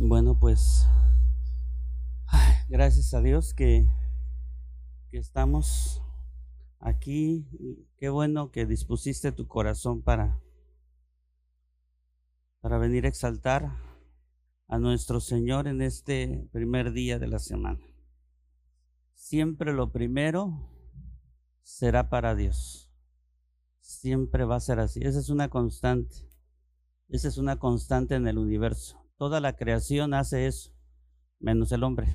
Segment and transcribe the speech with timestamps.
[0.00, 0.86] Bueno, pues
[2.68, 3.84] gracias a Dios que,
[5.10, 6.00] que estamos
[6.78, 7.48] aquí.
[7.96, 10.40] Qué bueno que dispusiste tu corazón para,
[12.60, 13.76] para venir a exaltar
[14.68, 17.84] a nuestro Señor en este primer día de la semana.
[19.14, 20.70] Siempre lo primero
[21.64, 22.88] será para Dios.
[23.80, 25.00] Siempre va a ser así.
[25.02, 26.30] Esa es una constante.
[27.08, 29.07] Esa es una constante en el universo.
[29.18, 30.72] Toda la creación hace eso,
[31.40, 32.14] menos el hombre.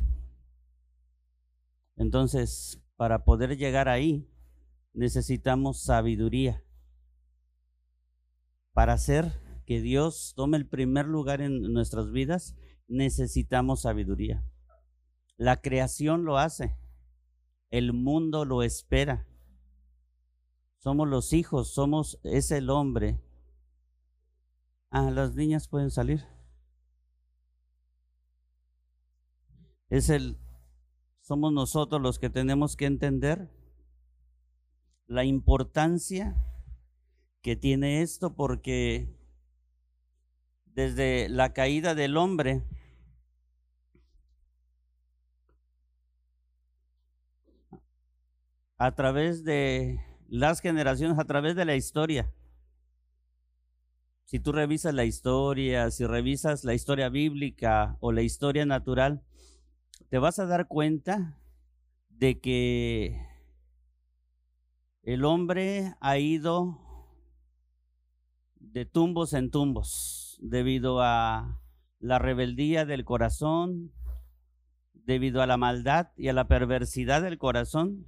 [1.98, 4.30] Entonces, para poder llegar ahí,
[4.94, 6.64] necesitamos sabiduría.
[8.72, 9.34] Para hacer
[9.66, 12.56] que Dios tome el primer lugar en nuestras vidas,
[12.88, 14.46] necesitamos sabiduría.
[15.36, 16.78] La creación lo hace,
[17.70, 19.28] el mundo lo espera.
[20.78, 23.22] Somos los hijos, somos, es el hombre.
[24.90, 26.33] Ah, las niñas pueden salir.
[29.94, 30.40] Es el,
[31.22, 33.52] somos nosotros los que tenemos que entender
[35.06, 36.36] la importancia
[37.44, 39.16] que tiene esto porque
[40.66, 42.64] desde la caída del hombre,
[48.80, 52.34] a través de las generaciones, a través de la historia.
[54.26, 59.24] Si tú revisas la historia, si revisas la historia bíblica o la historia natural,
[60.10, 61.40] te vas a dar cuenta
[62.10, 63.28] de que
[65.02, 66.80] el hombre ha ido
[68.56, 71.60] de tumbos en tumbos debido a
[72.00, 73.92] la rebeldía del corazón,
[74.94, 78.08] debido a la maldad y a la perversidad del corazón.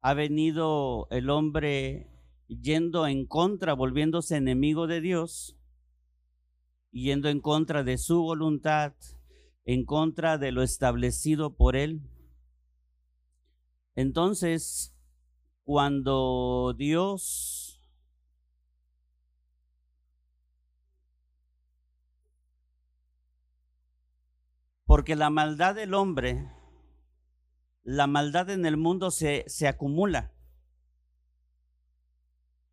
[0.00, 2.10] Ha venido el hombre
[2.46, 5.57] yendo en contra, volviéndose enemigo de Dios
[6.90, 8.94] yendo en contra de su voluntad,
[9.64, 12.02] en contra de lo establecido por Él.
[13.94, 14.94] Entonces,
[15.64, 17.68] cuando Dios
[24.88, 26.50] porque la maldad del hombre,
[27.82, 30.32] la maldad en el mundo se, se acumula.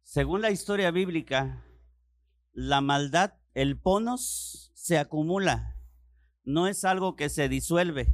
[0.02, 1.66] Según la historia bíblica,
[2.54, 5.78] la maldad el ponos se acumula,
[6.44, 8.14] no es algo que se disuelve.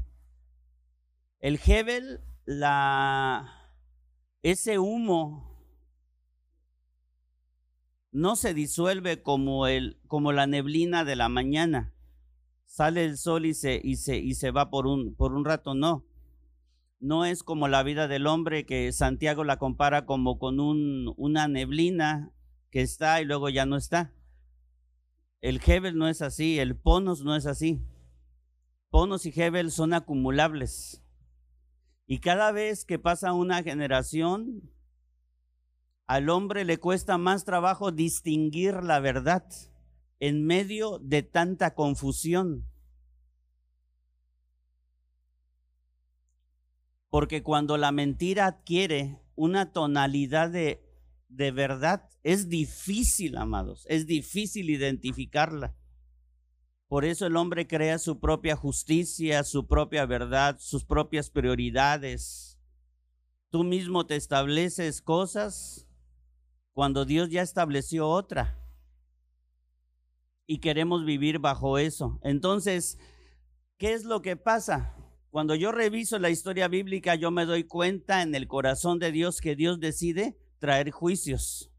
[1.40, 3.74] El Hebel, la,
[4.44, 5.52] ese humo
[8.12, 11.94] no se disuelve como, el, como la neblina de la mañana.
[12.66, 15.74] Sale el sol y se, y se, y se va por un, por un rato,
[15.74, 16.06] no.
[17.00, 21.48] No es como la vida del hombre que Santiago la compara como con un, una
[21.48, 22.32] neblina
[22.70, 24.14] que está y luego ya no está.
[25.42, 27.84] El Hebel no es así, el Ponos no es así.
[28.90, 31.04] Ponos y Hebel son acumulables.
[32.06, 34.70] Y cada vez que pasa una generación,
[36.06, 39.46] al hombre le cuesta más trabajo distinguir la verdad
[40.20, 42.68] en medio de tanta confusión.
[47.10, 50.91] Porque cuando la mentira adquiere una tonalidad de
[51.32, 55.76] de verdad es difícil, amados, es difícil identificarla.
[56.88, 62.60] Por eso el hombre crea su propia justicia, su propia verdad, sus propias prioridades.
[63.50, 65.88] Tú mismo te estableces cosas
[66.74, 68.58] cuando Dios ya estableció otra.
[70.46, 72.20] Y queremos vivir bajo eso.
[72.24, 73.00] Entonces,
[73.78, 74.98] ¿qué es lo que pasa?
[75.30, 79.40] Cuando yo reviso la historia bíblica, yo me doy cuenta en el corazón de Dios
[79.40, 81.74] que Dios decide traer juicios.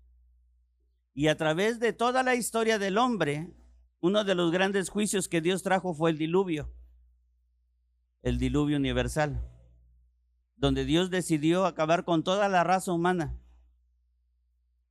[1.14, 3.54] Y a través de toda la historia del hombre,
[4.00, 6.74] uno de los grandes juicios que Dios trajo fue el diluvio,
[8.22, 9.48] el diluvio universal,
[10.56, 13.38] donde Dios decidió acabar con toda la raza humana.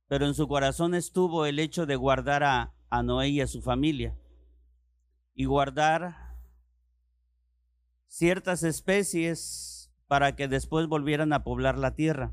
[0.08, 3.60] Pero en su corazón estuvo el hecho de guardar a, a Noé y a su
[3.60, 4.16] familia
[5.34, 6.36] y guardar
[8.06, 12.32] ciertas especies para que después volvieran a poblar la tierra.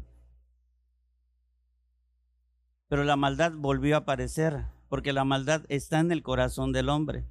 [2.89, 7.25] Pero la maldad volvió a aparecer, porque la maldad está en el corazón del hombre.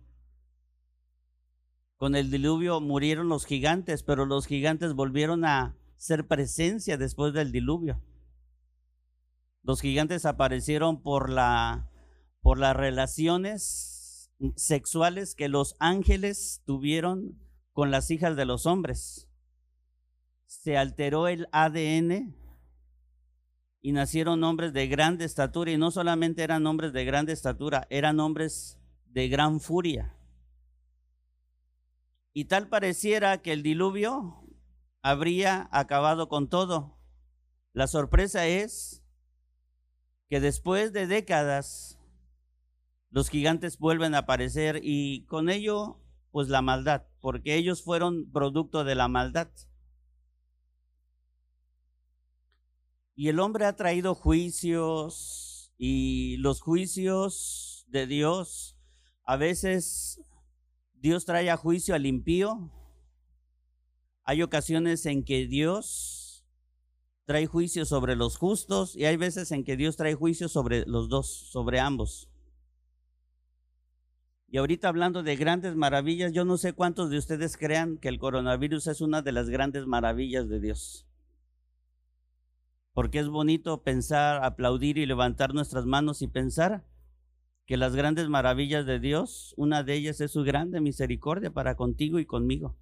[1.97, 7.51] Con el diluvio murieron los gigantes, pero los gigantes volvieron a ser presencia después del
[7.51, 8.01] diluvio.
[9.65, 11.91] Los gigantes aparecieron por la
[12.41, 17.39] por las relaciones sexuales que los ángeles tuvieron
[17.73, 19.29] con las hijas de los hombres.
[20.47, 22.35] Se alteró el ADN
[23.81, 28.21] y nacieron hombres de grande estatura y no solamente eran hombres de grande estatura, eran
[28.21, 30.17] hombres de gran furia.
[32.33, 34.45] Y tal pareciera que el diluvio
[35.03, 36.99] habría acabado con todo.
[37.73, 39.03] La sorpresa es
[40.29, 41.99] que después de décadas
[43.11, 48.85] los gigantes vuelven a aparecer y con ello pues la maldad, porque ellos fueron producto
[48.85, 49.49] de la maldad.
[53.19, 58.79] Y el hombre ha traído juicios y los juicios de Dios,
[59.25, 60.21] a veces
[60.95, 62.71] Dios trae a juicio al impío.
[64.23, 66.47] Hay ocasiones en que Dios
[67.25, 71.09] trae juicio sobre los justos y hay veces en que Dios trae juicio sobre los
[71.09, 72.31] dos, sobre ambos.
[74.47, 78.21] Y ahorita hablando de grandes maravillas, yo no sé cuántos de ustedes crean que el
[78.21, 81.08] coronavirus es una de las grandes maravillas de Dios.
[82.99, 86.85] Porque es bonito pensar, aplaudir y levantar nuestras manos y pensar
[87.65, 92.19] que las grandes maravillas de Dios, una de ellas es su grande misericordia para contigo
[92.19, 92.77] y conmigo.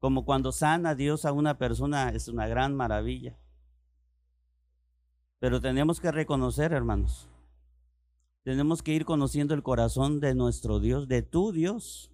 [0.00, 3.38] Como cuando sana Dios a una persona es una gran maravilla.
[5.38, 7.28] Pero tenemos que reconocer, hermanos,
[8.42, 12.10] tenemos que ir conociendo el corazón de nuestro Dios, de tu Dios.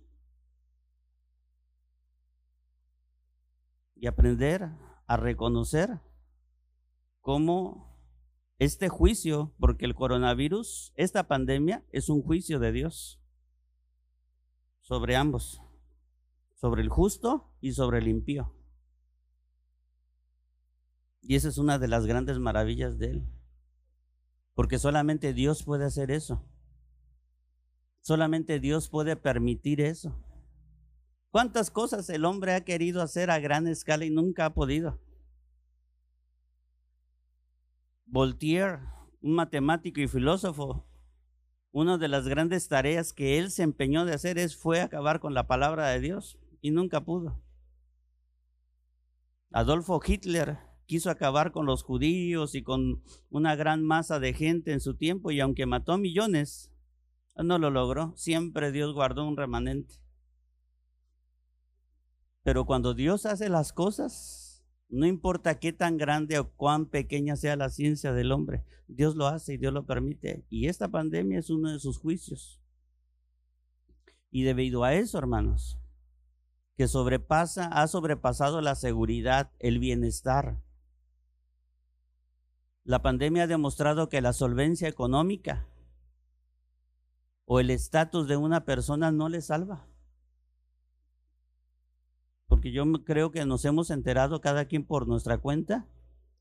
[3.97, 5.99] Y aprender a reconocer
[7.21, 7.99] cómo
[8.61, 13.21] este juicio, porque el coronavirus, esta pandemia, es un juicio de Dios
[14.83, 15.61] sobre ambos,
[16.55, 18.55] sobre el justo y sobre el impío.
[21.23, 23.27] Y esa es una de las grandes maravillas de Él.
[24.55, 26.49] Porque solamente Dios puede hacer eso.
[28.01, 30.17] Solamente Dios puede permitir eso.
[31.31, 34.99] ¿Cuántas cosas el hombre ha querido hacer a gran escala y nunca ha podido?
[38.05, 38.81] Voltaire,
[39.23, 40.85] un matemático y filósofo,
[41.71, 45.33] una de las grandes tareas que él se empeñó de hacer es fue acabar con
[45.33, 47.41] la palabra de Dios y nunca pudo.
[49.53, 54.81] Adolfo Hitler quiso acabar con los judíos y con una gran masa de gente en
[54.81, 56.73] su tiempo y aunque mató millones,
[57.37, 58.15] no lo logró.
[58.17, 59.95] Siempre Dios guardó un remanente.
[62.43, 67.57] Pero cuando Dios hace las cosas, no importa qué tan grande o cuán pequeña sea
[67.57, 70.45] la ciencia del hombre, Dios lo hace y Dios lo permite.
[70.49, 72.61] Y esta pandemia es uno de sus juicios.
[74.31, 75.79] Y debido a eso, hermanos,
[76.77, 80.63] que sobrepasa, ha sobrepasado la seguridad, el bienestar,
[82.85, 85.67] la pandemia ha demostrado que la solvencia económica
[87.45, 89.87] o el estatus de una persona no le salva.
[92.61, 95.89] Porque yo creo que nos hemos enterado cada quien por nuestra cuenta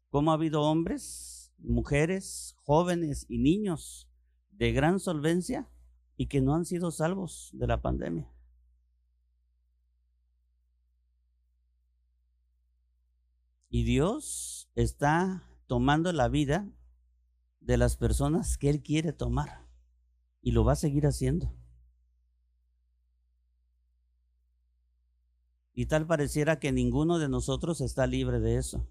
[0.10, 4.10] cómo ha habido hombres, mujeres, jóvenes y niños
[4.52, 5.70] de gran solvencia
[6.18, 8.30] y que no han sido salvos de la pandemia.
[13.70, 16.68] Y Dios está tomando la vida
[17.62, 19.70] de las personas que Él quiere tomar.
[20.42, 21.56] Y lo va a seguir haciendo.
[25.74, 28.88] Y tal pareciera que ninguno de nosotros está libre de eso.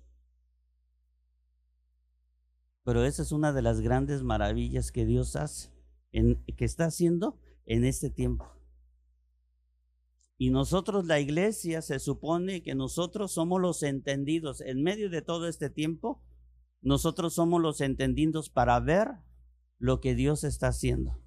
[2.84, 5.70] Pero esa es una de las grandes maravillas que Dios hace,
[6.12, 8.46] en, que está haciendo en este tiempo.
[10.38, 15.48] Y nosotros, la iglesia, se supone que nosotros somos los entendidos en medio de todo
[15.48, 16.22] este tiempo
[16.80, 19.08] nosotros somos los entendidos para ver
[19.78, 21.20] lo que Dios está haciendo.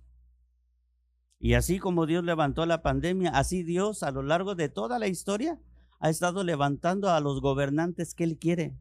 [1.43, 5.07] Y así como Dios levantó la pandemia, así Dios a lo largo de toda la
[5.07, 5.59] historia
[5.99, 8.77] ha estado levantando a los gobernantes que Él quiere.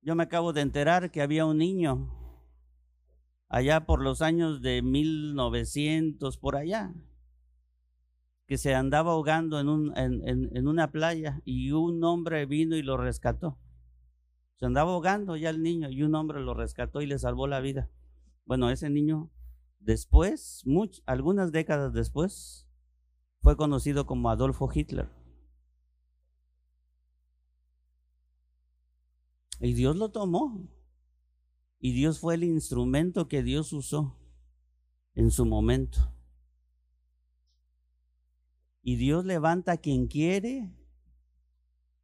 [0.00, 2.08] Yo me acabo de enterar que había un niño
[3.48, 6.94] allá por los años de 1900, por allá,
[8.46, 12.96] que se andaba ahogando en, un, en una playa y un hombre vino y lo
[12.96, 13.58] rescató.
[14.54, 17.58] Se andaba ahogando ya el niño y un hombre lo rescató y le salvó la
[17.58, 17.90] vida.
[18.44, 19.30] Bueno, ese niño
[19.80, 20.64] después,
[21.06, 22.68] algunas décadas después,
[23.40, 25.10] fue conocido como Adolfo Hitler.
[29.60, 30.68] Y Dios lo tomó.
[31.78, 34.16] Y Dios fue el instrumento que Dios usó
[35.14, 36.14] en su momento.
[38.82, 40.74] Y Dios levanta a quien quiere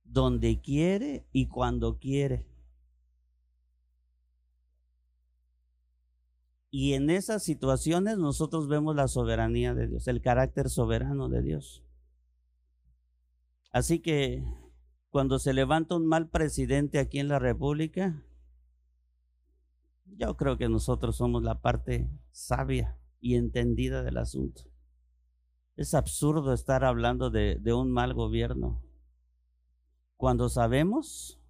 [0.05, 2.47] donde quiere y cuando quiere.
[6.79, 11.83] Y en esas situaciones nosotros vemos la soberanía de Dios, el carácter soberano de Dios.
[13.73, 14.45] Así que
[15.09, 18.23] cuando se levanta un mal presidente aquí en la República,
[20.05, 24.65] Yo creo que nosotros somos la parte sabia y entendida del asunto.
[25.77, 28.83] Es absurdo estar hablando de, de un mal gobierno
[30.19, 31.41] cuando sabemos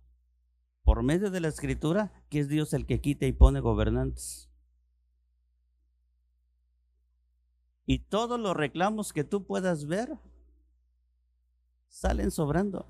[0.85, 4.53] por medio de la escritura que es Dios el que quita y pone gobernantes.
[7.87, 10.19] Y todos los reclamos que tú puedas ver
[11.89, 12.87] salen sobrando.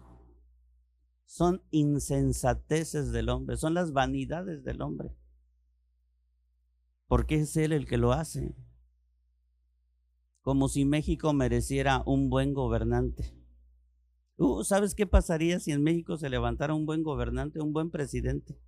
[1.26, 5.14] Son insensateces del hombre, son las vanidades del hombre.
[7.06, 8.56] Porque es Él el que lo hace.
[10.40, 13.36] Como si México mereciera un buen gobernante.
[14.38, 18.58] Uh, ¿Sabes qué pasaría si en México se levantara un buen gobernante, un buen presidente?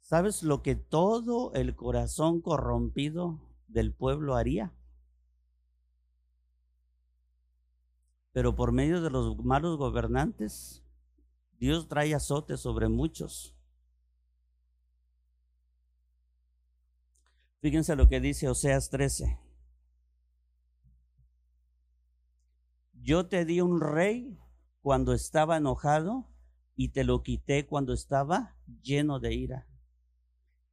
[0.00, 4.74] ¿Sabes lo que todo el corazón corrompido del pueblo haría?
[8.32, 10.84] Pero por medio de los malos gobernantes,
[11.58, 13.56] Dios trae azote sobre muchos.
[17.60, 19.38] Fíjense lo que dice Oseas 13.
[22.94, 24.38] Yo te di un rey
[24.80, 26.26] cuando estaba enojado
[26.76, 29.66] y te lo quité cuando estaba lleno de ira.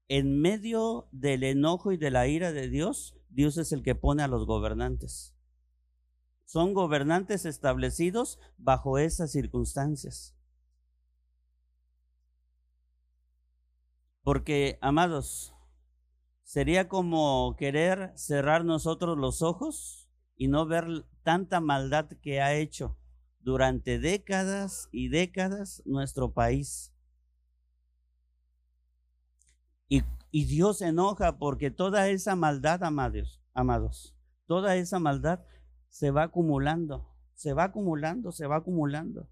[0.07, 4.23] En medio del enojo y de la ira de Dios, Dios es el que pone
[4.23, 5.37] a los gobernantes.
[6.47, 10.33] Son gobernantes establecidos bajo esas circunstancias.
[14.23, 15.53] Porque, amados,
[16.43, 22.97] sería como querer cerrar nosotros los ojos y no ver tanta maldad que ha hecho
[23.41, 26.93] durante décadas y décadas nuestro país.
[29.89, 35.41] Y, Dios enoja porque toda esa maldad, amados, amados, toda esa maldad
[35.89, 39.29] se va acumulando, se va acumulando, se va acumulando.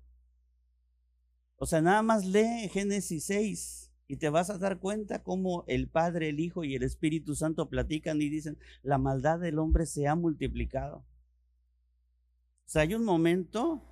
[1.57, 5.89] O sea, nada más lee Génesis 6 y te vas a dar cuenta cómo el
[5.89, 10.07] Padre, el Hijo y el Espíritu Santo platican y dicen, la maldad del hombre se
[10.07, 10.97] ha multiplicado.
[10.97, 13.83] O sea, hay un momento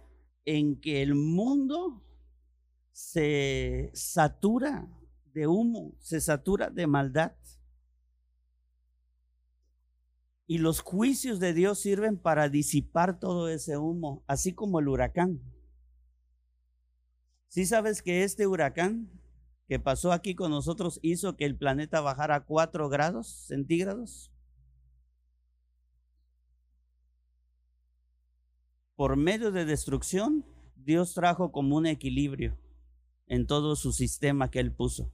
[0.45, 2.03] en que el mundo
[2.91, 4.89] se satura
[5.33, 7.33] de humo, se satura de maldad.
[10.45, 15.41] Y los juicios de Dios sirven para disipar todo ese humo, así como el huracán.
[17.47, 19.09] ¿Sí sabes que este huracán
[19.67, 24.31] que pasó aquí con nosotros hizo que el planeta bajara a 4 grados centígrados?
[28.95, 30.45] Por medio de destrucción,
[30.75, 32.57] Dios trajo como un equilibrio
[33.27, 35.11] en todo su sistema que él puso.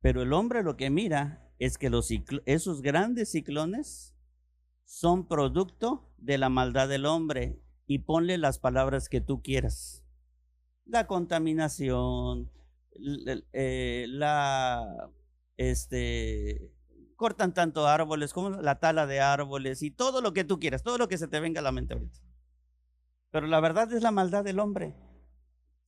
[0.00, 2.08] Pero el hombre lo que mira es que los
[2.46, 4.14] esos grandes ciclones
[4.84, 10.04] son producto de la maldad del hombre y ponle las palabras que tú quieras.
[10.84, 12.50] La contaminación,
[13.52, 15.10] eh, la,
[15.56, 16.72] este,
[17.16, 20.98] cortan tanto árboles como la tala de árboles y todo lo que tú quieras, todo
[20.98, 22.18] lo que se te venga a la mente ahorita.
[23.30, 24.94] Pero la verdad es la maldad del hombre.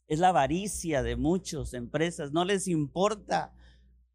[0.08, 2.32] Es la avaricia de muchas empresas.
[2.32, 3.54] No les importa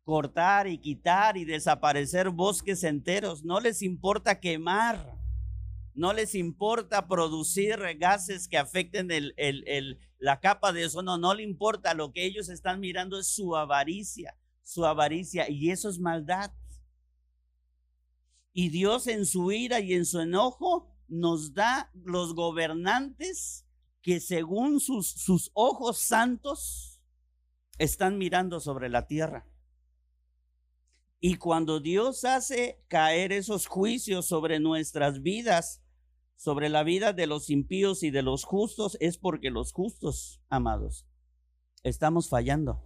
[0.06, 3.44] cortar y quitar y desaparecer bosques enteros.
[3.44, 5.20] No les importa quemar.
[5.94, 9.10] No les importa producir gases que afecten
[10.20, 11.18] la capa de ozono.
[11.18, 11.94] No le importa.
[11.94, 14.38] Lo que ellos están mirando es su avaricia.
[14.64, 15.50] Su avaricia.
[15.50, 16.52] Y eso es maldad.
[18.54, 23.66] Y Dios en su ira y en su enojo nos da los gobernantes
[24.02, 27.02] que según sus, sus ojos santos
[27.80, 29.48] están mirando sobre la tierra.
[31.28, 35.82] Y cuando Dios hace caer esos juicios sobre nuestras vidas,
[36.36, 41.08] sobre la vida de los impíos y de los justos, es porque los justos, amados,
[41.82, 42.80] estamos fallando.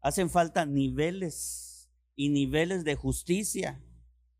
[0.00, 3.84] Hacen falta niveles y niveles de justicia,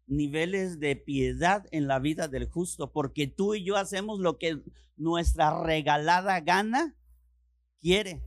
[0.06, 4.62] niveles de piedad en la vida del justo, porque tú y yo hacemos lo que
[4.96, 6.96] nuestra regalada gana
[7.82, 8.22] quiere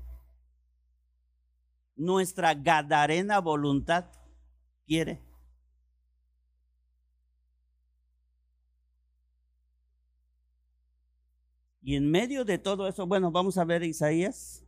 [1.97, 4.05] nuestra gadarena voluntad
[4.85, 5.21] quiere.
[11.81, 14.65] Y en medio de todo eso, bueno, vamos a ver Isaías,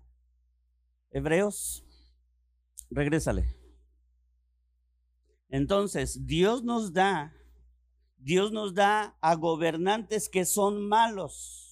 [1.12, 1.86] Hebreos,
[2.90, 3.58] regrésale.
[5.50, 7.36] Entonces, Dios nos da,
[8.18, 11.69] Dios nos da a gobernantes que son malos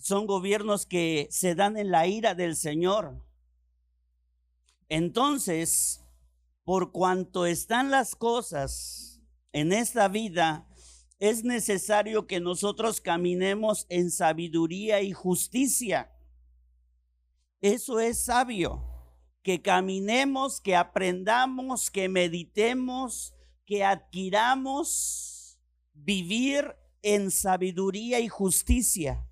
[0.00, 3.24] son gobiernos que se dan en la ira del Señor.
[4.88, 6.04] Entonces,
[6.64, 9.20] por cuanto están las cosas
[9.52, 10.66] en esta vida
[11.18, 16.10] es necesario que nosotros caminemos en sabiduría y justicia.
[17.60, 18.82] Eso es sabio,
[19.42, 23.34] que caminemos, que aprendamos, que meditemos,
[23.66, 25.60] que adquiramos
[25.92, 29.29] vivir en sabiduría y justicia.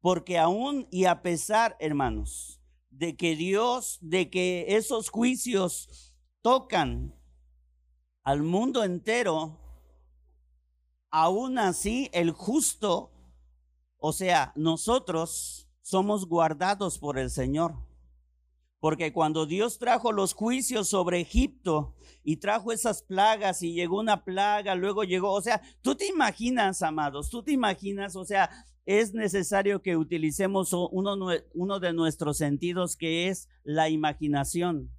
[0.00, 7.14] Porque aún y a pesar, hermanos, de que Dios, de que esos juicios tocan
[8.22, 9.58] al mundo entero,
[11.10, 13.12] aún así el justo,
[13.98, 17.74] o sea, nosotros somos guardados por el Señor.
[18.78, 24.24] Porque cuando Dios trajo los juicios sobre Egipto y trajo esas plagas y llegó una
[24.24, 28.48] plaga, luego llegó, o sea, tú te imaginas, amados, tú te imaginas, o sea,
[28.86, 34.90] es necesario que utilicemos uno, de nuestros sentidos que es la imaginación.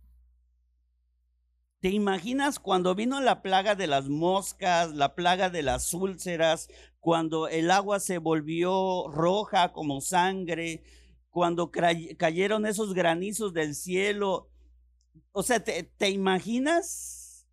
[1.80, 6.70] ¿Te imaginas cuando vino la plaga de las moscas, la plaga de las úlceras,
[7.00, 10.84] cuando el agua se volvió roja como sangre,
[11.32, 14.52] cuando cayeron esos granizos del cielo?
[15.32, 17.48] O sea, ¿te, imaginas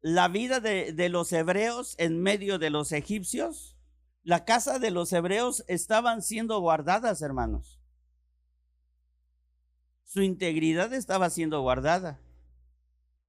[0.00, 3.79] la vida de, de los hebreos en medio de los egipcios?
[4.22, 7.80] La casa de los hebreos estaban siendo guardadas, hermanos.
[10.04, 12.20] Su integridad estaba siendo guardada.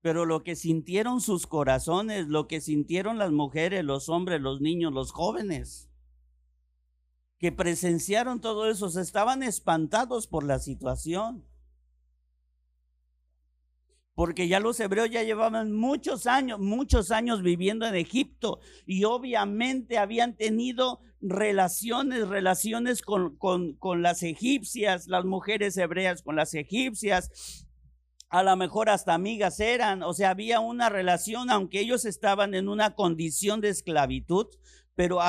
[0.02, 4.92] Pero lo que sintieron sus corazones, lo que sintieron las mujeres, los hombres, los niños,
[4.92, 5.90] los jóvenes,
[7.38, 11.46] que presenciaron todo eso, estaban espantados por la situación.
[14.14, 19.98] Porque ya los hebreos ya llevaban muchos años, muchos años viviendo en Egipto y obviamente
[19.98, 27.66] habían tenido relaciones, relaciones con, con, con las egipcias, las mujeres hebreas con las egipcias,
[28.32, 32.70] a lo mejor hasta amigas eran, o sea, había una relación, aunque ellos estaban en
[32.70, 34.48] una condición de esclavitud,
[34.96, 35.20] pero,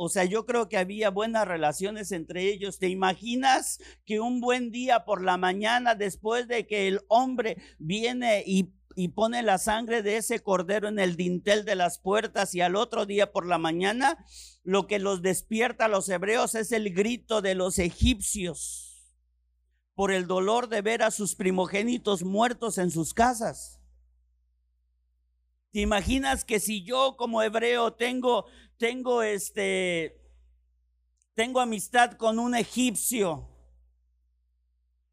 [0.00, 2.78] o sea, yo creo que había buenas relaciones entre ellos.
[2.78, 8.44] ¿Te imaginas que un buen día por la mañana, después de que el hombre viene
[8.46, 12.62] y y pone la sangre de ese cordero en el dintel de las puertas y
[12.62, 14.24] al otro día por la mañana
[14.64, 19.14] lo que los despierta a los hebreos es el grito de los egipcios
[19.94, 23.77] por el dolor de ver a sus primogénitos muertos en sus casas.
[25.72, 28.46] ¿Te imaginas que si yo como hebreo tengo
[28.78, 30.20] tengo este
[31.34, 33.48] tengo amistad con un egipcio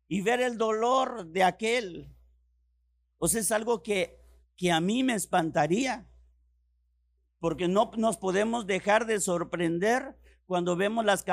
[0.08, 2.12] y ver el dolor de aquel?
[3.22, 4.20] Sea, es algo que
[4.56, 6.08] que a mí me espantaría.
[7.40, 11.26] Porque no nos podemos dejar de sorprender cuando vemos las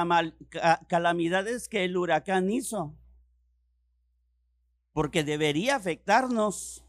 [0.89, 2.99] calamidades que el huracán hizo
[4.93, 6.85] porque debería afectarnos.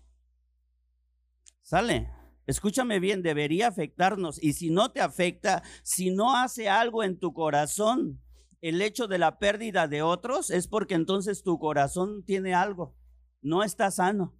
[1.61, 2.11] ¿Sale?
[2.45, 4.41] Escúchame bien, debería afectarnos.
[4.41, 8.19] Y si no te afecta, si no hace algo en tu corazón,
[8.61, 12.95] el hecho de la pérdida de otros, es porque entonces tu corazón tiene algo,
[13.41, 14.33] no está sano.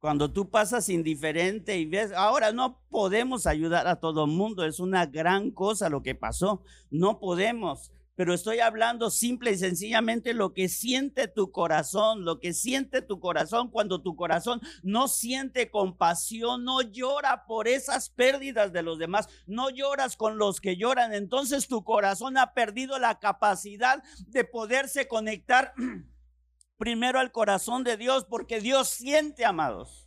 [0.00, 4.80] Cuando tú pasas indiferente y ves, ahora no podemos ayudar a todo el mundo, es
[4.80, 10.52] una gran cosa lo que pasó, no podemos pero estoy hablando simple y sencillamente lo
[10.52, 16.64] que siente tu corazón, lo que siente tu corazón cuando tu corazón no siente compasión,
[16.64, 21.66] no llora por esas pérdidas de los demás, no lloras con los que lloran, entonces
[21.66, 25.74] tu corazón ha perdido la capacidad de poderse conectar
[26.78, 30.03] primero al corazón de Dios, porque Dios siente, amados.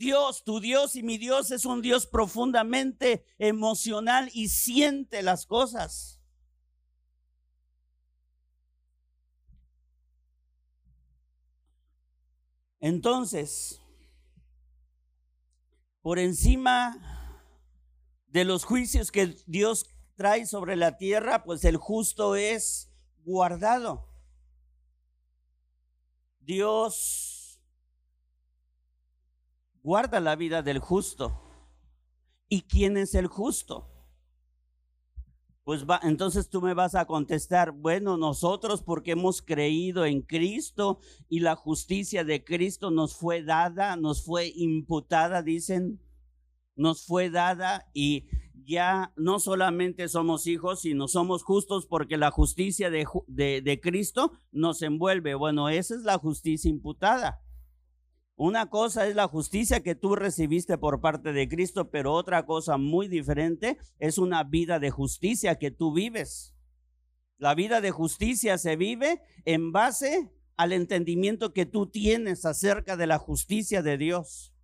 [0.00, 6.22] Dios, tu Dios y mi Dios es un Dios profundamente emocional y siente las cosas.
[12.80, 13.82] Entonces,
[16.00, 17.36] por encima
[18.28, 19.84] de los juicios que Dios
[20.16, 22.90] trae sobre la tierra, pues el justo es
[23.22, 24.08] guardado.
[26.40, 27.29] Dios
[29.82, 31.40] guarda la vida del justo.
[32.48, 33.86] ¿Y quién es el justo?
[35.62, 40.98] Pues va, entonces tú me vas a contestar, bueno, nosotros porque hemos creído en Cristo
[41.28, 46.00] y la justicia de Cristo nos fue dada, nos fue imputada, dicen,
[46.74, 48.26] nos fue dada y
[48.64, 54.32] ya no solamente somos hijos, sino somos justos porque la justicia de, de, de Cristo
[54.50, 55.34] nos envuelve.
[55.34, 57.42] Bueno, esa es la justicia imputada.
[58.42, 62.78] Una cosa es la justicia que tú recibiste por parte de Cristo, pero otra cosa
[62.78, 66.54] muy diferente es una vida de justicia que tú vives.
[67.36, 73.06] La vida de justicia se vive en base al entendimiento que tú tienes acerca de
[73.06, 74.54] la justicia de Dios.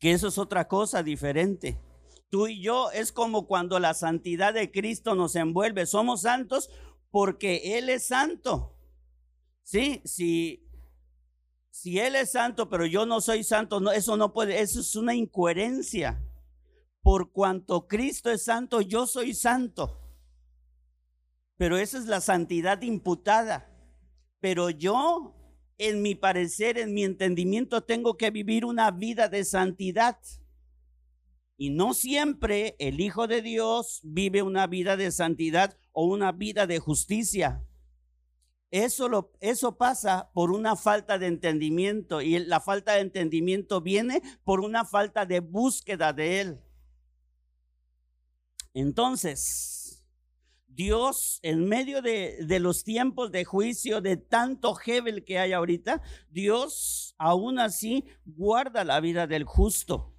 [0.00, 1.80] que eso es otra cosa diferente.
[2.28, 5.86] Tú y yo es como cuando la santidad de Cristo nos envuelve.
[5.86, 6.70] Somos santos
[7.12, 8.76] porque Él es santo.
[9.62, 10.64] Sí, si,
[11.74, 14.94] si Él es santo, pero yo no soy santo, no, eso no puede, eso es
[14.94, 16.24] una incoherencia.
[17.02, 20.00] Por cuanto Cristo es santo, yo soy santo.
[21.56, 23.68] Pero esa es la santidad imputada.
[24.38, 25.34] Pero yo,
[25.76, 30.16] en mi parecer, en mi entendimiento, tengo que vivir una vida de santidad.
[31.56, 36.68] Y no siempre el Hijo de Dios vive una vida de santidad o una vida
[36.68, 37.64] de justicia.
[38.74, 44.58] Eso, eso pasa por una falta de entendimiento y la falta de entendimiento viene por
[44.58, 46.60] una falta de búsqueda de Él.
[48.72, 50.04] Entonces,
[50.66, 56.02] Dios, en medio de, de, los tiempos de juicio, de tanto Hebel que hay ahorita,
[56.30, 60.10] Dios aún así guarda la vida del justo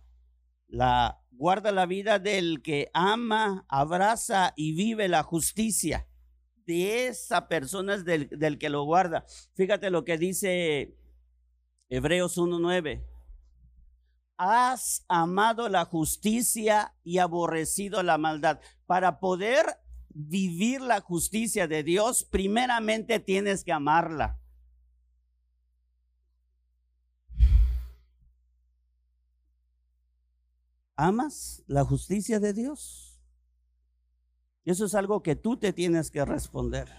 [0.68, 6.08] la guarda la vida del que ama, abraza y vive la justicia.
[6.66, 9.26] De esa persona es del, del que lo guarda.
[9.54, 10.98] Fíjate lo que dice
[11.90, 13.06] Hebreos 1.9.
[14.38, 18.60] Has amado la justicia y aborrecido la maldad.
[18.86, 19.66] Para poder
[20.10, 24.40] vivir la justicia de Dios, primeramente tienes que amarla.
[30.98, 33.05] ¿Amas la justicia de Dios?
[34.66, 36.90] Eso es algo que tú te tienes que responder.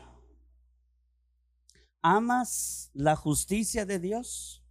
[2.00, 4.62] ¿Amas la justicia de Dios?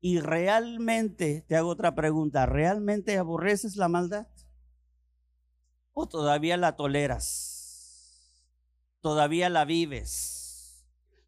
[0.00, 4.28] Y realmente, te hago otra pregunta, ¿realmente aborreces la maldad?
[5.92, 7.54] ¿O todavía la toleras?
[9.00, 10.86] ¿Todavía la vives?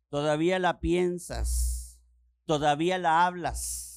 [0.08, 2.00] ¿Todavía la piensas?
[2.44, 3.95] ¿Todavía la hablas?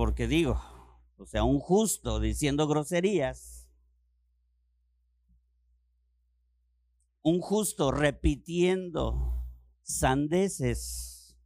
[0.00, 0.58] Porque digo,
[1.18, 3.68] o sea, un justo diciendo groserías,
[7.20, 9.44] un justo repitiendo
[9.82, 11.36] sandeces.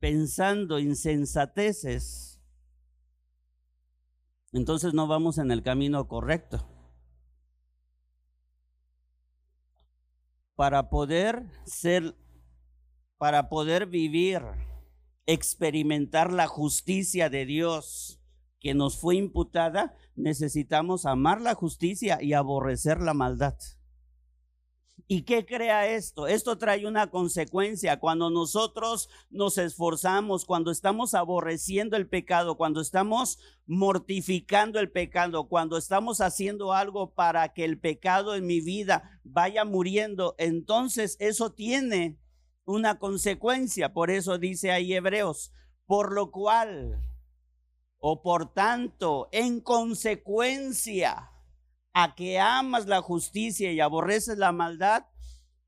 [0.00, 2.42] pensando insensateces,
[4.52, 6.79] entonces no vamos en el camino correcto.
[10.60, 12.14] Para poder ser,
[13.16, 14.42] para poder vivir,
[15.24, 18.20] experimentar la justicia de Dios
[18.58, 23.54] que nos fue imputada, necesitamos amar la justicia y aborrecer la maldad.
[25.12, 26.28] ¿Y qué crea esto?
[26.28, 27.98] Esto trae una consecuencia.
[27.98, 35.78] Cuando nosotros nos esforzamos, cuando estamos aborreciendo el pecado, cuando estamos mortificando el pecado, cuando
[35.78, 42.16] estamos haciendo algo para que el pecado en mi vida vaya muriendo, entonces eso tiene
[42.64, 43.92] una consecuencia.
[43.92, 45.52] Por eso dice ahí Hebreos,
[45.86, 47.02] por lo cual,
[47.98, 51.32] o por tanto, en consecuencia,
[51.92, 55.06] a que amas la justicia y aborreces la maldad,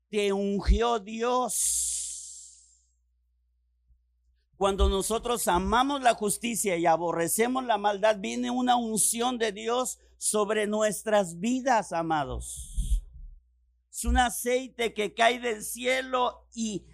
[0.09, 1.93] te ungió Dios.
[4.55, 10.67] Cuando nosotros amamos la justicia y aborrecemos la maldad, viene una unción de Dios sobre
[10.67, 13.01] nuestras vidas, amados.
[13.91, 16.85] Es un aceite que cae del cielo y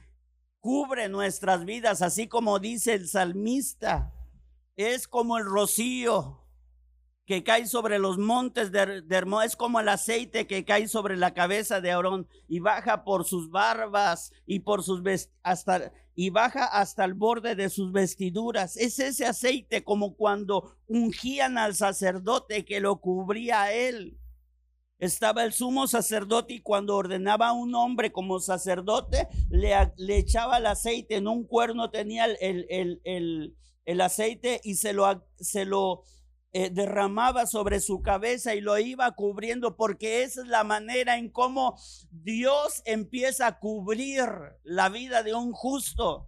[0.60, 4.14] cubre nuestras vidas, así como dice el salmista.
[4.76, 6.39] Es como el rocío
[7.30, 11.36] que cae sobre los montes de, de es como el aceite que cae sobre la
[11.36, 15.04] cabeza de Aarón y baja por sus barbas y por sus
[15.44, 18.78] hasta y baja hasta el borde de sus vestiduras.
[18.78, 24.18] Es ese aceite como cuando ungían al sacerdote que lo cubría a él.
[24.98, 30.58] Estaba el sumo sacerdote y cuando ordenaba a un hombre como sacerdote, le, le echaba
[30.58, 35.66] el aceite en un cuerno, tenía el, el, el, el aceite y se lo, se
[35.66, 36.02] lo
[36.52, 41.30] eh, derramaba sobre su cabeza y lo iba cubriendo porque esa es la manera en
[41.30, 41.78] cómo
[42.10, 44.28] Dios empieza a cubrir
[44.64, 46.26] la vida de un justo.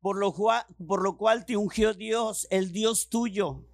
[0.00, 3.66] Por lo, cual, por lo cual te ungió Dios, el Dios tuyo.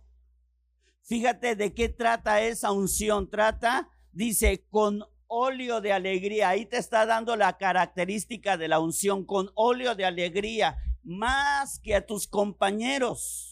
[1.03, 3.29] Fíjate de qué trata esa unción.
[3.29, 6.49] Trata, dice, con óleo de alegría.
[6.49, 11.97] Ahí te está dando la característica de la unción, con óleo de alegría, más que
[11.97, 13.50] a tus compañeros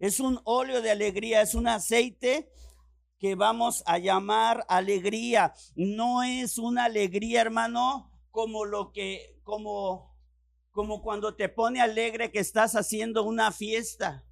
[0.00, 2.50] es un óleo de alegría, es un aceite
[3.18, 5.52] que vamos a llamar alegría.
[5.76, 10.16] No es una alegría, hermano, como lo que, como,
[10.70, 14.24] como cuando te pone alegre que estás haciendo una fiesta.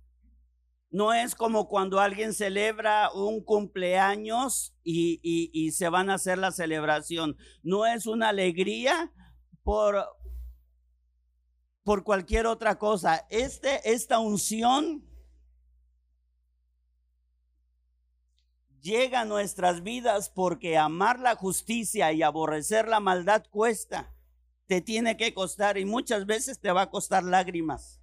[0.90, 6.50] No es como cuando alguien celebra un cumpleaños y, y, se van a hacer la
[6.50, 7.36] celebración.
[7.62, 9.12] No es una alegría
[9.62, 10.02] por,
[11.84, 13.26] por cualquier otra cosa.
[13.28, 15.07] Este, esta unción
[18.88, 24.14] llega a nuestras vidas porque amar la justicia y aborrecer la maldad cuesta.
[24.66, 27.98] Te tiene que costar y muchas veces te va a costar lágrimas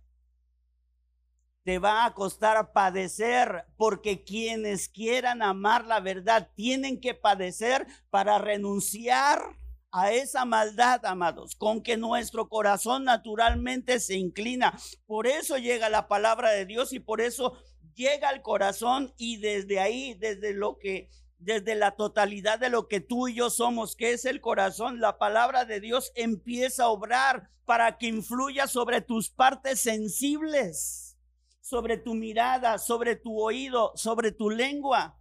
[1.65, 8.37] te va a costar padecer, porque quienes quieran amar la verdad tienen que padecer para
[8.37, 9.41] renunciar
[9.91, 14.77] a esa maldad, amados, con que nuestro corazón naturalmente se inclina.
[15.07, 17.57] Por eso llega la palabra de Dios y por eso
[17.95, 23.01] llega al corazón y desde ahí, desde lo que desde la totalidad de lo que
[23.01, 27.49] tú y yo somos, que es el corazón, la palabra de Dios empieza a obrar
[27.65, 31.05] para que influya sobre tus partes sensibles
[31.65, 35.17] sobre tu mirada, sobre tu oído, sobre tu lengua,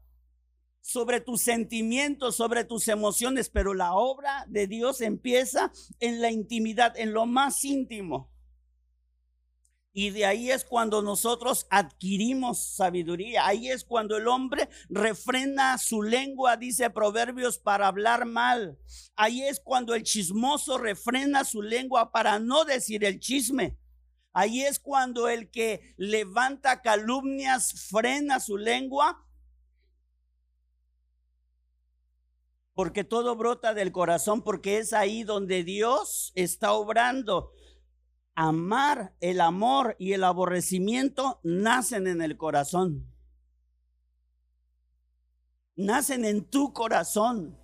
[0.83, 6.99] sobre tus sentimientos, sobre tus emociones, pero la obra de Dios empieza en la intimidad,
[6.99, 8.31] en lo más íntimo.
[9.97, 13.47] Y de ahí es cuando nosotros adquirimos sabiduría.
[13.47, 18.77] Ahí es cuando el hombre refrena su lengua, dice Proverbios, para hablar mal.
[19.15, 23.79] Ahí es cuando el chismoso refrena su lengua para no decir el chisme.
[24.33, 29.25] Ahí es cuando el que levanta calumnias frena su lengua.
[32.75, 37.53] Porque todo brota del corazón, porque es ahí donde Dios está obrando.
[38.35, 43.07] Amar, el amor y el aborrecimiento nacen en el corazón.
[45.77, 47.59] Nacen en tu corazón.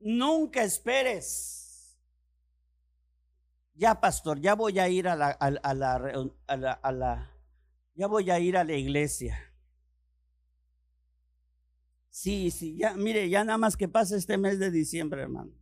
[0.00, 1.64] Nunca esperes
[3.74, 5.74] ya pastor, ya voy a ir a la, a,
[6.92, 7.30] la,
[7.94, 9.38] ya voy a ir a la iglesia.
[12.08, 15.52] Sí, sí, ya, mire, ya nada más que pase este mes de diciembre, hermano.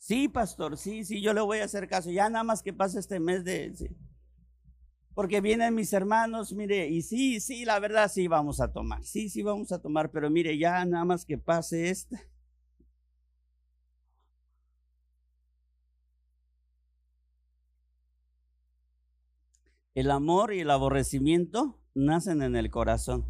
[0.00, 2.98] Sí, pastor, sí, sí, yo le voy a hacer caso, ya nada más que pase
[2.98, 3.94] este mes de...
[5.14, 9.28] Porque vienen mis hermanos, mire, y sí, sí, la verdad sí vamos a tomar, sí,
[9.28, 12.16] sí vamos a tomar, pero mire, ya nada más que pase este
[19.94, 23.24] El amor y el aborrecimiento nacen en el corazón.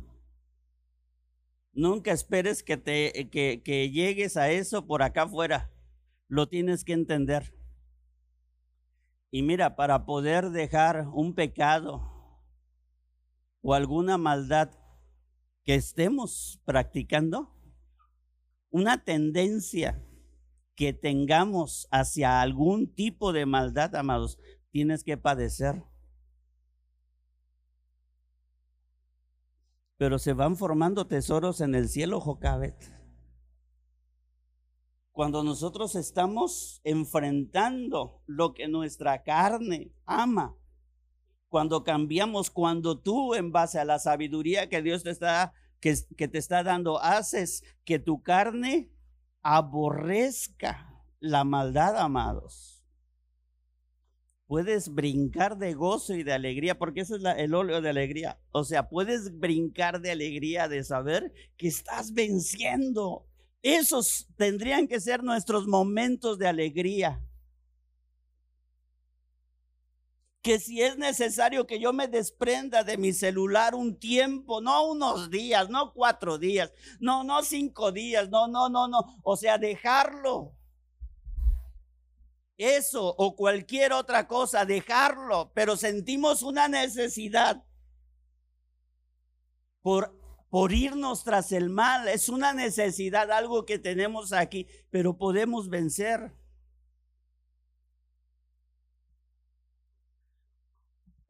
[1.72, 5.70] Nunca esperes que, te, que, que llegues a eso por acá afuera.
[6.30, 7.52] Lo tienes que entender.
[9.30, 12.40] Y mira, para poder dejar un pecado
[13.60, 14.70] o alguna maldad
[15.64, 17.54] que estemos practicando,
[18.70, 20.02] una tendencia
[20.74, 24.38] que tengamos hacia algún tipo de maldad, amados,
[24.70, 25.84] tienes que padecer.
[30.00, 32.99] pero se van formando tesoros en el cielo, Jocabet.
[35.12, 40.56] Cuando nosotros estamos enfrentando lo que nuestra carne ama,
[41.48, 46.38] cuando cambiamos, cuando tú en base a la sabiduría que Dios te está, que, te
[46.38, 48.90] está dando, haces que tu carne
[49.42, 52.80] aborrezca la maldad, amados
[54.50, 58.40] puedes brincar de gozo y de alegría, porque ese es el óleo de alegría.
[58.50, 63.28] O sea, puedes brincar de alegría de saber que estás venciendo.
[63.62, 67.22] Esos tendrían que ser nuestros momentos de alegría.
[70.42, 75.30] Que si es necesario que yo me desprenda de mi celular un tiempo, no unos
[75.30, 79.20] días, no cuatro días, no, no cinco días, no, no, no, no.
[79.22, 80.56] O sea, dejarlo
[82.60, 87.64] eso o cualquier otra cosa, dejarlo, pero sentimos una necesidad
[89.80, 90.19] por,
[90.50, 92.08] por irnos tras el mal.
[92.08, 96.32] Es una necesidad, algo que tenemos aquí, pero podemos vencer.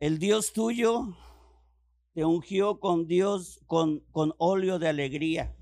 [0.00, 1.14] El Dios tuyo
[2.14, 5.54] te ungió con Dios, con, con óleo de alegría.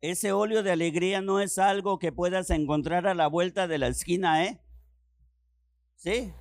[0.00, 3.88] Ese óleo de alegría no es algo que puedas encontrar a la vuelta de la
[3.88, 4.60] esquina, ¿eh?
[5.96, 6.32] ¿Sí?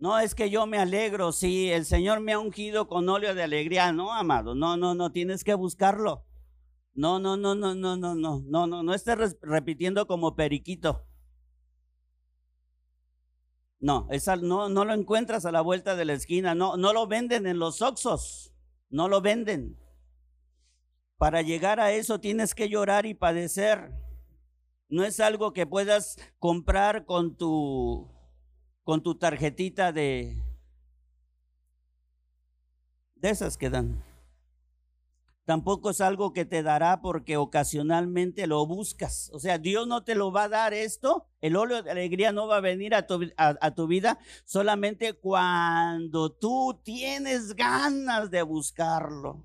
[0.00, 3.42] No es que yo me alegro, si el Señor me ha ungido con óleo de
[3.42, 6.24] alegría, no, amado, no, no, no, tienes que buscarlo.
[6.94, 11.06] No, no, no, no, no, no, no, no, no, no estés repitiendo como periquito.
[13.78, 17.06] No, esa, no, no lo encuentras a la vuelta de la esquina, no, no lo
[17.06, 18.54] venden en los oxos,
[18.88, 19.78] no lo venden.
[21.18, 23.92] Para llegar a eso tienes que llorar y padecer.
[24.88, 28.19] No es algo que puedas comprar con tu
[28.84, 30.42] con tu tarjetita de
[33.20, 34.02] de esas que dan.
[35.44, 39.30] Tampoco es algo que te dará porque ocasionalmente lo buscas.
[39.32, 41.26] O sea, Dios no te lo va a dar esto.
[41.40, 46.30] El óleo de alegría no va a venir a tu, a tu vida solamente cuando
[46.30, 49.44] tú tienes ganas de buscarlo.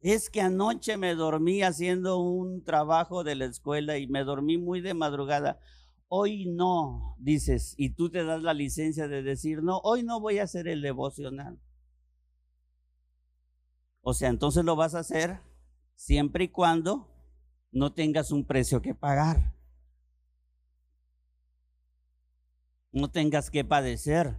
[0.00, 4.80] Es que anoche me dormí haciendo un trabajo de la escuela y me dormí muy
[4.80, 5.60] de madrugada.
[6.08, 10.38] Hoy no, dices, y tú te das la licencia de decir, no, hoy no voy
[10.38, 11.60] a hacer el devocional.
[14.00, 15.38] O sea, entonces lo vas a hacer
[15.94, 17.06] siempre y cuando
[17.70, 19.54] no tengas un precio que pagar.
[22.92, 24.34] No tengas que padecer.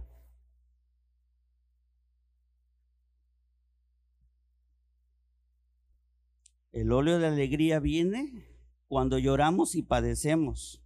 [6.72, 8.46] El óleo de alegría viene
[8.88, 10.82] cuando lloramos y padecemos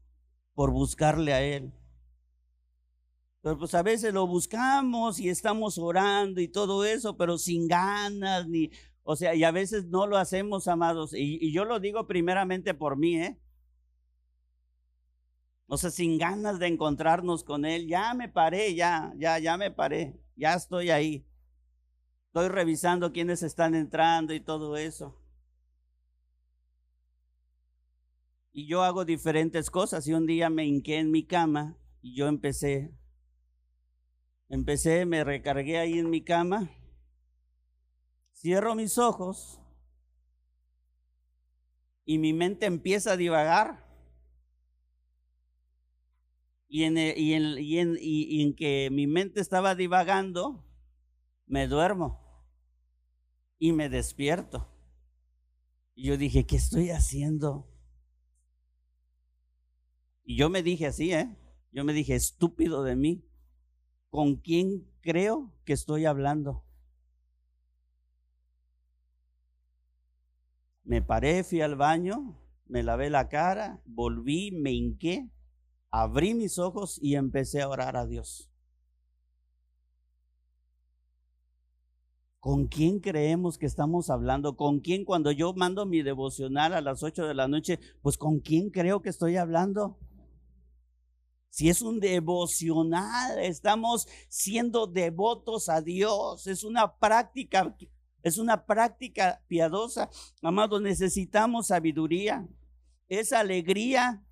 [0.54, 1.72] por buscarle a Él.
[3.40, 8.48] Pero pues a veces lo buscamos y estamos orando y todo eso, pero sin ganas,
[8.48, 8.72] ni,
[9.08, 11.14] o sea, y a veces no lo hacemos, amados.
[11.14, 13.38] Y, yo lo digo primeramente por mí, ¿eh?
[15.68, 17.86] O sea, sin ganas de encontrarnos con Él.
[17.86, 20.20] Ya me paré, ya, ya, ya me paré.
[20.34, 21.24] Ya estoy ahí.
[22.26, 25.16] Estoy revisando quiénes están entrando y todo eso.
[28.58, 30.08] Y yo hago diferentes cosas.
[30.08, 32.90] Y un día me hinqué en mi cama y yo empecé.
[34.48, 36.70] Empecé, me recargué ahí en mi cama.
[38.32, 39.60] Cierro mis ojos
[42.06, 43.84] y mi mente empieza a divagar.
[46.66, 50.64] Y en, y en, y en, y en que mi mente estaba divagando,
[51.44, 52.48] me duermo
[53.58, 54.66] y me despierto.
[55.94, 57.75] Y yo dije, ¿qué estoy haciendo?
[60.26, 61.34] Y yo me dije así, ¿eh?
[61.70, 63.24] Yo me dije, estúpido de mí,
[64.10, 66.64] ¿con quién creo que estoy hablando?
[70.82, 72.36] Me paré, fui al baño,
[72.66, 75.30] me lavé la cara, volví, me hinqué,
[75.90, 78.50] abrí mis ojos y empecé a orar a Dios.
[82.40, 84.56] ¿Con quién creemos que estamos hablando?
[84.56, 87.78] ¿Con quién cuando yo mando mi devocional a las 8 de la noche?
[88.02, 89.98] Pues con quién creo que estoy hablando?
[91.50, 97.74] Si es un devocional, estamos siendo devotos a Dios, es una práctica,
[98.22, 100.10] es una práctica piadosa.
[100.42, 102.46] Amado, necesitamos sabiduría.
[103.08, 104.22] Esa alegría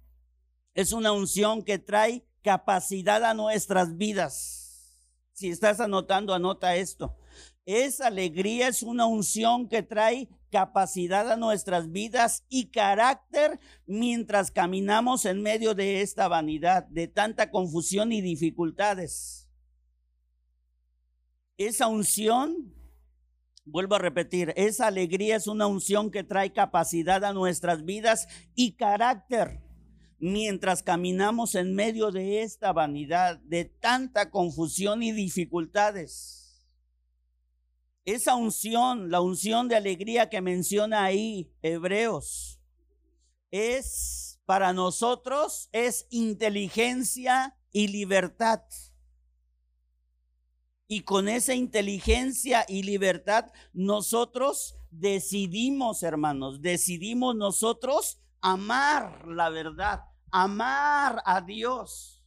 [0.75, 4.65] es una unción que trae capacidad a nuestras vidas.
[5.33, 7.17] Si estás anotando, anota esto.
[7.65, 15.25] Esa alegría es una unción que trae capacidad a nuestras vidas y carácter mientras caminamos
[15.25, 19.49] en medio de esta vanidad, de tanta confusión y dificultades.
[21.57, 22.73] Esa unción,
[23.65, 28.77] vuelvo a repetir, esa alegría es una unción que trae capacidad a nuestras vidas y
[28.77, 29.61] carácter
[30.21, 36.44] mientras caminamos en medio de esta vanidad, de tanta confusión y dificultades.
[38.05, 42.61] Esa unción, la unción de alegría que menciona ahí Hebreos,
[43.51, 48.63] es para nosotros, es inteligencia y libertad.
[50.87, 61.23] Y con esa inteligencia y libertad nosotros decidimos, hermanos, decidimos nosotros amar la verdad, amar
[61.25, 62.23] a Dios.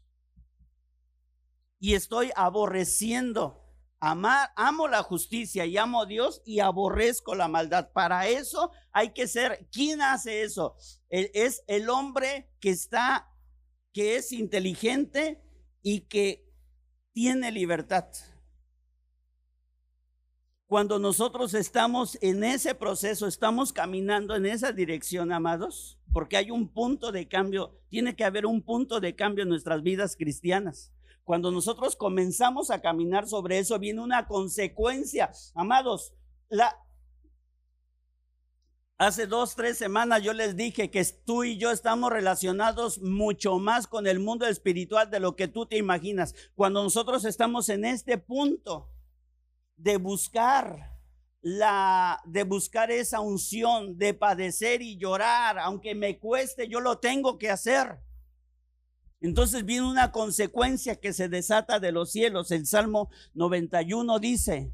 [1.80, 3.67] Y estoy aborreciendo
[4.00, 7.92] Amar, amo la justicia y amo a Dios y aborrezco la maldad.
[7.94, 10.76] Para eso hay que ser, ¿quién hace eso?
[11.10, 13.28] Es el hombre que está,
[13.94, 15.42] que es inteligente
[15.82, 16.48] y que
[17.12, 18.06] tiene libertad.
[20.68, 26.68] Cuando nosotros estamos en ese proceso, estamos caminando en esa dirección, amados, porque hay un
[26.68, 30.92] punto de cambio, tiene que haber un punto de cambio en nuestras vidas cristianas.
[31.28, 35.30] Cuando nosotros comenzamos a caminar sobre eso, viene una consecuencia.
[35.56, 36.14] Amados,
[38.98, 43.88] Hace dos, tres semanas yo les dije que tú y yo estamos relacionados mucho más
[43.88, 46.34] con el mundo espiritual de lo que tú te imaginas.
[46.56, 48.90] Cuando nosotros estamos en este punto
[49.76, 50.98] de buscar
[51.42, 57.38] la, de buscar esa unción, de padecer y llorar, aunque me cueste, yo lo tengo
[57.38, 58.07] que hacer.
[59.20, 62.52] Entonces viene una consecuencia que se desata de los cielos.
[62.52, 64.74] El Salmo 91 dice,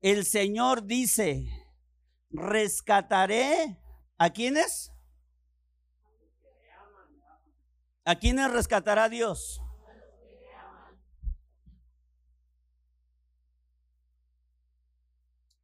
[0.00, 1.48] el Señor dice,
[2.30, 3.78] rescataré
[4.18, 4.92] a quiénes?
[8.04, 9.60] ¿A quiénes rescatará Dios?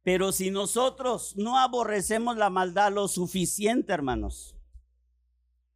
[0.03, 4.56] Pero si nosotros no aborrecemos la maldad lo suficiente, hermanos,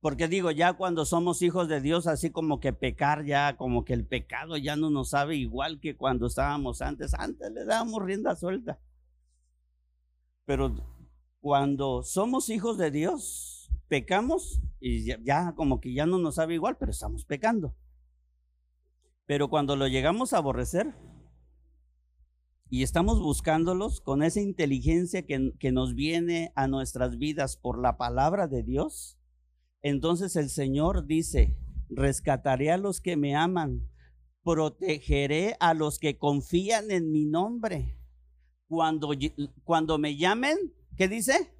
[0.01, 3.93] porque digo, ya cuando somos hijos de Dios, así como que pecar ya, como que
[3.93, 7.13] el pecado ya no nos sabe igual que cuando estábamos antes.
[7.13, 8.79] Antes le dábamos rienda suelta.
[10.45, 10.75] Pero
[11.39, 16.55] cuando somos hijos de Dios, pecamos y ya, ya, como que ya no nos sabe
[16.55, 17.75] igual, pero estamos pecando.
[19.27, 20.95] Pero cuando lo llegamos a aborrecer,
[22.71, 27.97] y estamos buscándolos con esa inteligencia que, que, nos viene a nuestras vidas por la
[27.97, 29.20] palabra de Dios,
[29.81, 31.57] entonces el Señor dice,
[31.89, 33.87] rescataré a los que me aman,
[34.43, 37.97] protegeré a los que confían en mi nombre.
[38.67, 39.11] Cuando,
[39.63, 40.57] cuando me llamen,
[40.95, 41.53] ¿qué dice?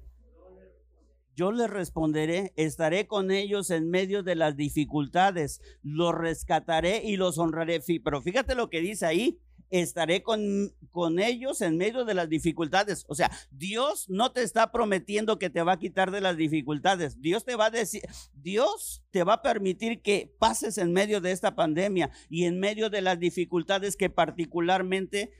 [1.34, 7.38] Yo les responderé, estaré con ellos en medio de las dificultades, los rescataré y los
[7.38, 7.80] honraré.
[8.04, 9.40] Pero fíjate lo que dice ahí,
[9.72, 13.04] estaré con, con ellos en medio de las dificultades.
[13.08, 17.20] O sea, Dios no te está prometiendo que te va a quitar de las dificultades.
[17.20, 18.02] Dios te va a decir,
[18.34, 22.90] Dios te va a permitir que pases en medio de esta pandemia y en medio
[22.90, 25.32] de las dificultades que particularmente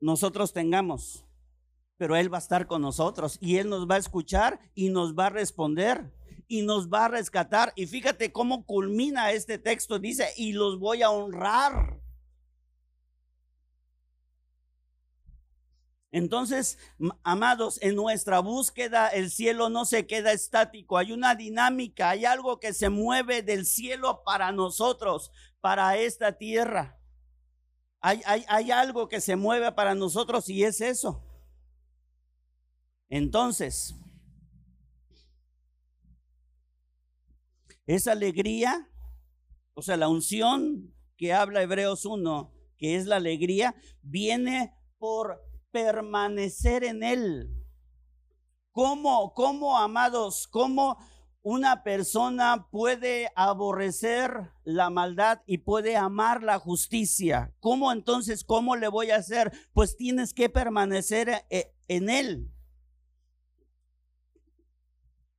[0.00, 1.24] nosotros tengamos.
[1.98, 5.14] Pero Él va a estar con nosotros y Él nos va a escuchar y nos
[5.14, 6.12] va a responder
[6.48, 7.72] y nos va a rescatar.
[7.76, 9.98] Y fíjate cómo culmina este texto.
[10.00, 12.00] Dice, y los voy a honrar.
[16.16, 16.78] Entonces,
[17.24, 22.58] amados, en nuestra búsqueda el cielo no se queda estático, hay una dinámica, hay algo
[22.58, 26.98] que se mueve del cielo para nosotros, para esta tierra.
[28.00, 31.22] Hay, hay, hay algo que se mueve para nosotros y es eso.
[33.10, 33.94] Entonces,
[37.86, 38.88] esa alegría,
[39.74, 45.44] o sea, la unción que habla Hebreos 1, que es la alegría, viene por
[45.76, 47.50] permanecer en Él.
[48.72, 50.96] ¿Cómo, cómo, amados, cómo
[51.42, 57.54] una persona puede aborrecer la maldad y puede amar la justicia?
[57.60, 59.52] ¿Cómo entonces, cómo le voy a hacer?
[59.74, 62.50] Pues tienes que permanecer eh, en Él.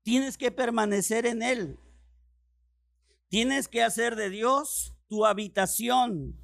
[0.03, 1.79] Tienes que permanecer en Él.
[3.27, 6.39] Tienes que hacer de Dios tu habitación,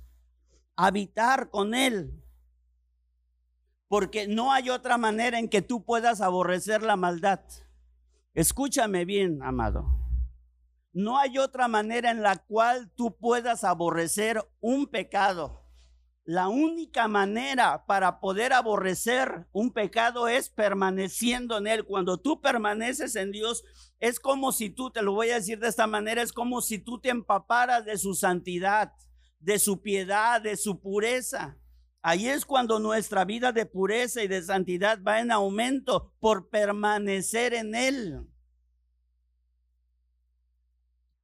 [0.75, 2.22] habitar con Él
[3.93, 7.41] porque no hay otra manera en que tú puedas aborrecer la maldad.
[8.33, 9.85] Escúchame bien, amado.
[10.93, 15.67] No hay otra manera en la cual tú puedas aborrecer un pecado.
[16.23, 21.85] La única manera para poder aborrecer un pecado es permaneciendo en él.
[21.85, 23.63] Cuando tú permaneces en Dios,
[23.99, 26.79] es como si tú, te lo voy a decir de esta manera, es como si
[26.79, 28.91] tú te empaparas de su santidad,
[29.37, 31.59] de su piedad, de su pureza.
[32.05, 37.53] Ahí es cuando nuestra vida de pureza y de santidad va en aumento por permanecer
[37.53, 38.27] en Él.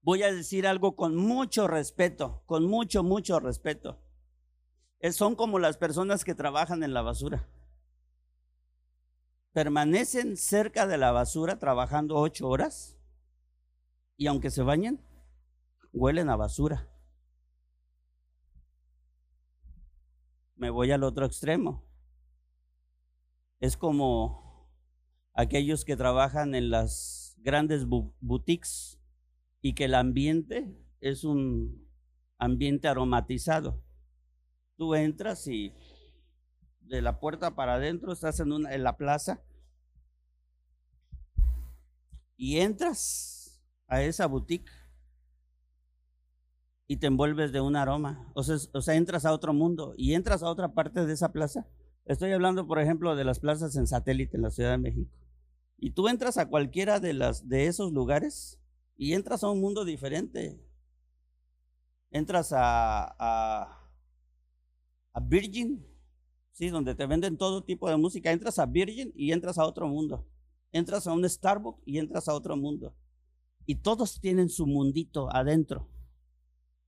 [0.01, 4.01] Voy a decir algo con mucho respeto, con mucho, mucho respeto.
[5.11, 7.45] Son como las personas que trabajan en la basura.
[9.51, 12.97] Permanecen cerca de la basura trabajando ocho horas
[14.15, 15.05] y aunque se bañen,
[15.91, 16.87] huelen a basura.
[20.59, 21.87] Me voy al otro extremo.
[23.59, 24.69] Es como
[25.33, 28.99] aquellos que trabajan en las grandes boutiques
[29.61, 31.87] y que el ambiente es un
[32.37, 33.81] ambiente aromatizado.
[34.75, 35.73] Tú entras y
[36.81, 39.41] de la puerta para adentro estás en, una, en la plaza
[42.35, 44.71] y entras a esa boutique
[46.91, 48.31] y te envuelves de un aroma.
[48.33, 51.67] O sea, entras a otro mundo y entras a otra parte de esa plaza.
[52.05, 55.11] Estoy hablando, por ejemplo, de las plazas en satélite en la Ciudad de México.
[55.77, 58.59] Y tú entras a cualquiera de, las, de esos lugares
[58.97, 60.59] y entras a un mundo diferente.
[62.09, 63.87] Entras a, a,
[65.13, 65.85] a Virgin,
[66.53, 68.31] sí, donde te venden todo tipo de música.
[68.31, 70.27] Entras a Virgin y entras a otro mundo.
[70.71, 72.95] Entras a un Starbucks y entras a otro mundo.
[73.67, 75.87] Y todos tienen su mundito adentro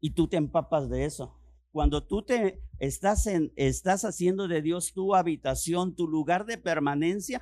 [0.01, 1.37] y tú te empapas de eso.
[1.71, 7.41] Cuando tú te estás, en, estás haciendo de Dios tu habitación, tu lugar de permanencia,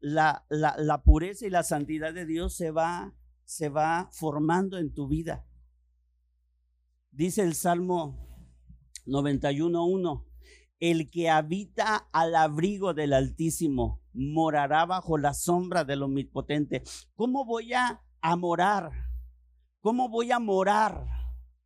[0.00, 5.06] la, la, pureza y la santidad de Dios se va, se va formando en tu
[5.06, 5.44] vida.
[7.12, 8.16] Dice el Salmo
[9.06, 10.24] 91.1,
[10.80, 16.82] el que habita al abrigo del Altísimo morará bajo la sombra del omnipotente.
[17.14, 18.00] ¿Cómo voy a
[18.36, 18.90] morar?
[19.80, 21.17] ¿Cómo voy a morar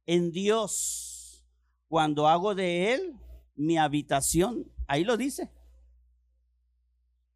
[0.07, 1.45] en Dios
[1.89, 3.15] cuando hago de Él
[3.55, 4.71] mi habitación?
[4.87, 5.51] Ahí lo dice.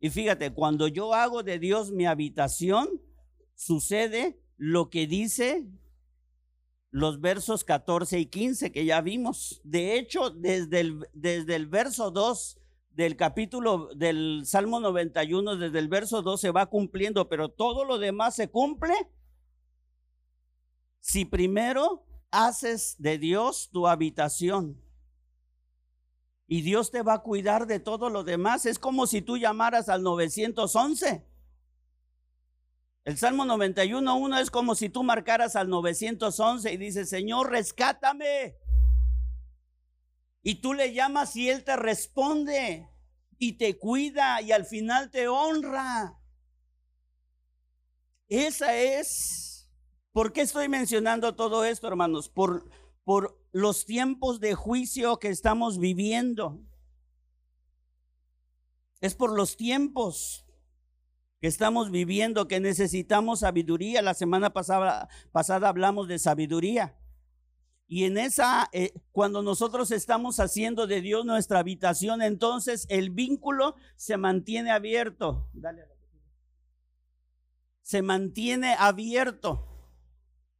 [0.00, 3.00] Y fíjate, cuando yo hago de Dios mi habitación,
[3.54, 5.66] sucede lo que dice
[6.90, 9.60] los versos 14 y 15 que ya vimos.
[9.64, 12.58] De hecho, desde el, desde el verso 2
[12.90, 17.98] del capítulo del Salmo 91, desde el verso 2 se va cumpliendo, pero todo lo
[17.98, 18.94] demás se cumple
[21.00, 24.82] si primero haces de Dios tu habitación.
[26.48, 28.66] Y Dios te va a cuidar de todo lo demás.
[28.66, 31.26] Es como si tú llamaras al 911.
[33.04, 38.56] El Salmo 91.1 es como si tú marcaras al 911 y dices, Señor, rescátame.
[40.42, 42.88] Y tú le llamas y Él te responde
[43.38, 46.18] y te cuida y al final te honra.
[48.28, 49.55] Esa es.
[50.16, 52.30] ¿Por qué estoy mencionando todo esto, hermanos?
[52.30, 52.70] Por,
[53.04, 56.58] por los tiempos de juicio que estamos viviendo.
[59.02, 60.46] Es por los tiempos
[61.38, 64.00] que estamos viviendo, que necesitamos sabiduría.
[64.00, 65.10] La semana pasada,
[65.68, 66.98] hablamos de sabiduría.
[67.86, 73.74] Y en esa, eh, cuando nosotros estamos haciendo de Dios nuestra habitación, entonces el vínculo
[73.96, 75.50] se mantiene abierto.
[77.82, 79.75] Se mantiene abierto.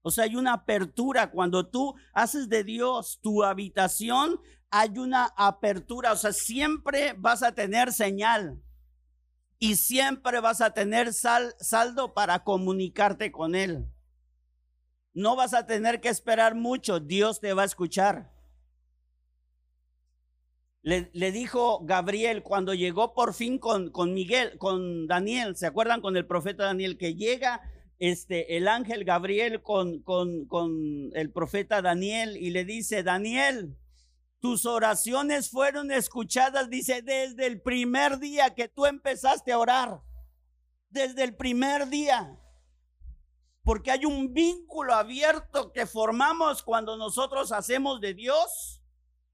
[0.07, 1.33] O sea, hay una apertura.
[1.33, 4.41] Cuando tú haces de Dios tu habitación,
[4.71, 6.13] hay una apertura.
[6.13, 8.63] O sea, siempre vas a tener señal
[9.59, 13.85] y siempre vas a tener saldo para comunicarte con Él.
[15.13, 18.31] No vas a tener que esperar mucho, Dios te va a escuchar.
[20.83, 26.17] Le, dijo Gabriel cuando llegó por fin con, con, Miguel, con Daniel, ¿se acuerdan con
[26.17, 26.97] el profeta Daniel?
[26.97, 27.61] Que llega
[27.99, 33.77] este, el ángel Gabriel con, con, con el profeta Daniel y le dice, Daniel,
[34.41, 40.03] tus oraciones fueron escuchadas, dice, desde el primer día que tú empezaste a orar.
[40.89, 42.39] Desde el primer día.
[43.65, 48.81] Porque hay un vínculo abierto que formamos cuando nosotros hacemos de Dios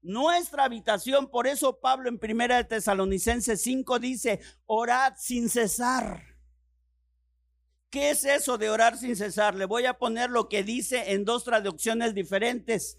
[0.01, 1.29] nuestra habitación.
[1.29, 6.32] Por eso Pablo en primera de Tesalonicenses 5 dice, orad sin cesar.
[7.93, 9.53] ¿Qué es eso de orar sin cesar?
[9.53, 12.97] Le voy a poner lo que dice en dos traducciones diferentes.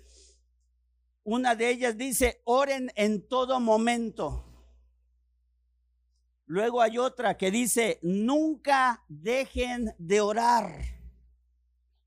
[1.24, 4.45] Una de ellas dice, oren en todo momento.
[6.47, 10.80] Luego hay otra que dice, nunca dejen de orar.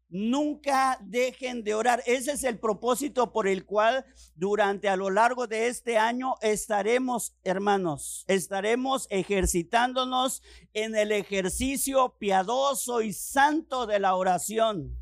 [0.10, 2.02] Nunca dejen de orar.
[2.06, 4.06] Ese es el propósito por el cual
[4.36, 10.42] durante a lo largo de este año estaremos, hermanos, estaremos ejercitándonos
[10.74, 14.98] en el ejercicio piadoso y santo de la oración.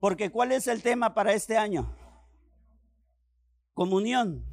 [0.00, 1.94] Porque ¿cuál es el tema para este año?
[3.74, 4.49] Comunión.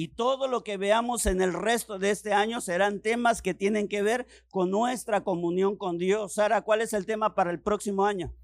[0.00, 3.86] Y todo lo que veamos en el resto de este año serán temas que tienen
[3.86, 6.32] que ver con nuestra comunión con Dios.
[6.32, 8.34] Sara, ¿cuál es el tema para el próximo año?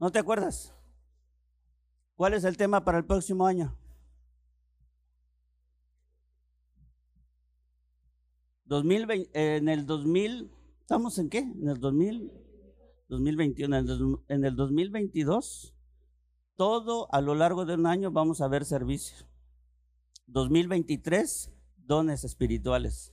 [0.00, 0.74] ¿No te acuerdas?
[2.16, 3.78] ¿Cuál es el tema para el próximo año?
[8.64, 11.38] 2020, en el 2000, ¿estamos en qué?
[11.38, 12.32] En el 2000.
[13.08, 13.76] 2021,
[14.26, 15.76] en el 2022,
[16.56, 19.31] todo a lo largo de un año vamos a ver servicio.
[20.32, 23.12] 2023, dones espirituales.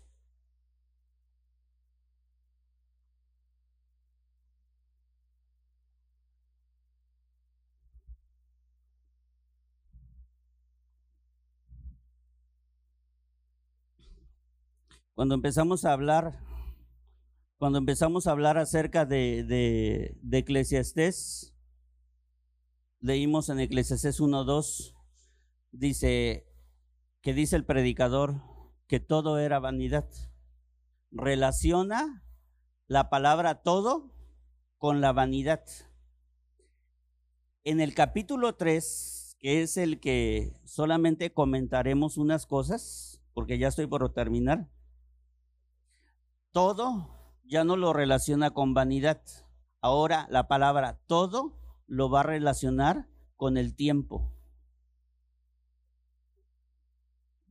[15.14, 16.40] Cuando empezamos a hablar
[17.58, 21.54] cuando empezamos a hablar acerca de, de, de Eclesiastés,
[23.02, 24.96] leímos en Eclesiastés 1.2,
[25.74, 26.49] dice
[27.22, 28.36] que dice el predicador
[28.88, 30.10] que todo era vanidad.
[31.12, 32.24] Relaciona
[32.88, 34.12] la palabra todo
[34.78, 35.64] con la vanidad.
[37.64, 43.88] En el capítulo 3, que es el que solamente comentaremos unas cosas, porque ya estoy
[43.88, 44.70] por terminar,
[46.52, 49.22] todo ya no lo relaciona con vanidad.
[49.82, 51.58] Ahora la palabra todo
[51.88, 54.32] lo va a relacionar con el tiempo.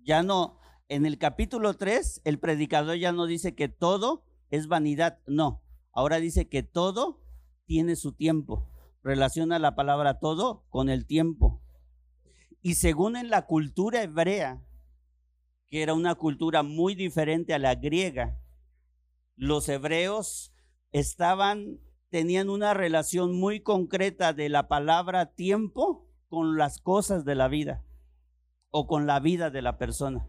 [0.09, 5.19] Ya no, en el capítulo 3, el predicador ya no dice que todo es vanidad,
[5.27, 5.63] no.
[5.93, 7.21] Ahora dice que todo
[7.67, 8.71] tiene su tiempo.
[9.03, 11.61] Relaciona la palabra todo con el tiempo.
[12.63, 14.65] Y según en la cultura hebrea,
[15.69, 18.41] que era una cultura muy diferente a la griega.
[19.37, 20.55] Los hebreos
[20.91, 27.49] estaban, tenían una relación muy concreta de la palabra tiempo con las cosas de la
[27.49, 27.85] vida
[28.71, 30.29] o con la vida de la persona.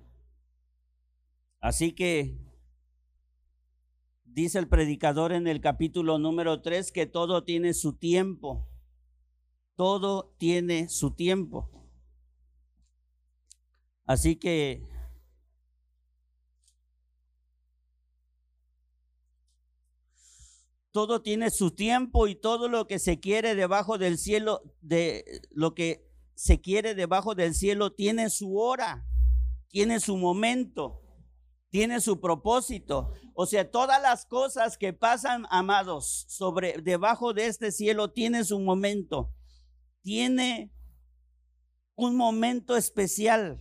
[1.60, 2.38] Así que
[4.24, 8.68] dice el predicador en el capítulo número 3 que todo tiene su tiempo.
[9.76, 11.70] Todo tiene su tiempo.
[14.06, 14.88] Así que
[20.92, 25.76] todo tiene su tiempo y todo lo que se quiere debajo del cielo, de lo
[25.76, 26.09] que
[26.40, 29.06] se quiere debajo del cielo, tiene su hora,
[29.68, 31.02] tiene su momento,
[31.70, 33.12] tiene su propósito.
[33.34, 38.58] O sea, todas las cosas que pasan, amados, sobre debajo de este cielo, tiene su
[38.58, 39.34] momento,
[40.02, 40.72] tiene
[41.96, 43.60] un momento especial.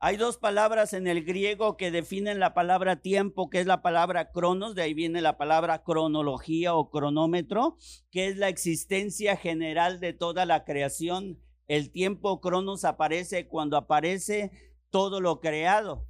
[0.00, 4.30] Hay dos palabras en el griego que definen la palabra tiempo, que es la palabra
[4.30, 7.76] cronos, de ahí viene la palabra cronología o cronómetro,
[8.12, 11.42] que es la existencia general de toda la creación.
[11.66, 14.52] El tiempo cronos aparece cuando aparece
[14.90, 16.06] todo lo creado.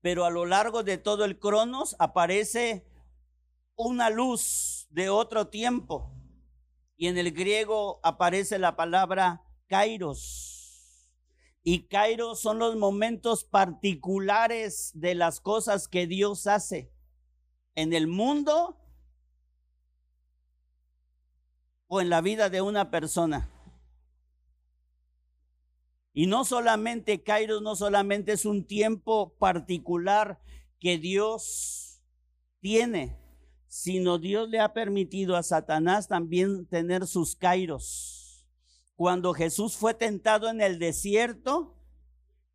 [0.00, 2.84] Pero a lo largo de todo el cronos aparece
[3.76, 6.12] una luz de otro tiempo.
[6.96, 10.61] Y en el griego aparece la palabra kairos
[11.64, 16.92] y Cairo son los momentos particulares de las cosas que Dios hace
[17.76, 18.78] en el mundo
[21.86, 23.48] o en la vida de una persona.
[26.12, 30.40] Y no solamente Cairo, no solamente es un tiempo particular
[30.80, 32.02] que Dios
[32.60, 33.18] tiene,
[33.68, 38.21] sino Dios le ha permitido a Satanás también tener sus Kairos
[38.96, 41.76] cuando Jesús fue tentado en el desierto,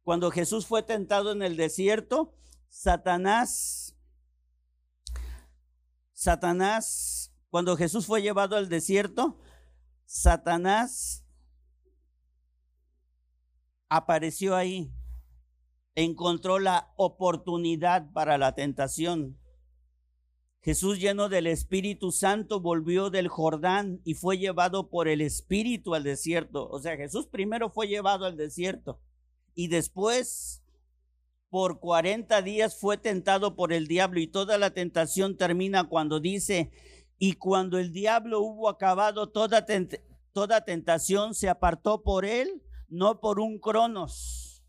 [0.03, 2.33] cuando Jesús fue tentado en el desierto,
[2.69, 3.95] Satanás,
[6.13, 9.39] Satanás, cuando Jesús fue llevado al desierto,
[10.05, 11.25] Satanás
[13.89, 14.93] apareció ahí,
[15.95, 19.38] encontró la oportunidad para la tentación.
[20.68, 26.03] Jesús lleno del Espíritu Santo volvió del Jordán y fue llevado por el Espíritu al
[26.03, 26.68] desierto.
[26.68, 28.99] O sea, Jesús primero fue llevado al desierto
[29.55, 30.61] y después
[31.49, 36.70] por 40 días fue tentado por el diablo y toda la tentación termina cuando dice,
[37.18, 39.65] y cuando el diablo hubo acabado toda,
[40.34, 44.65] toda tentación, se apartó por él, no por un cronos,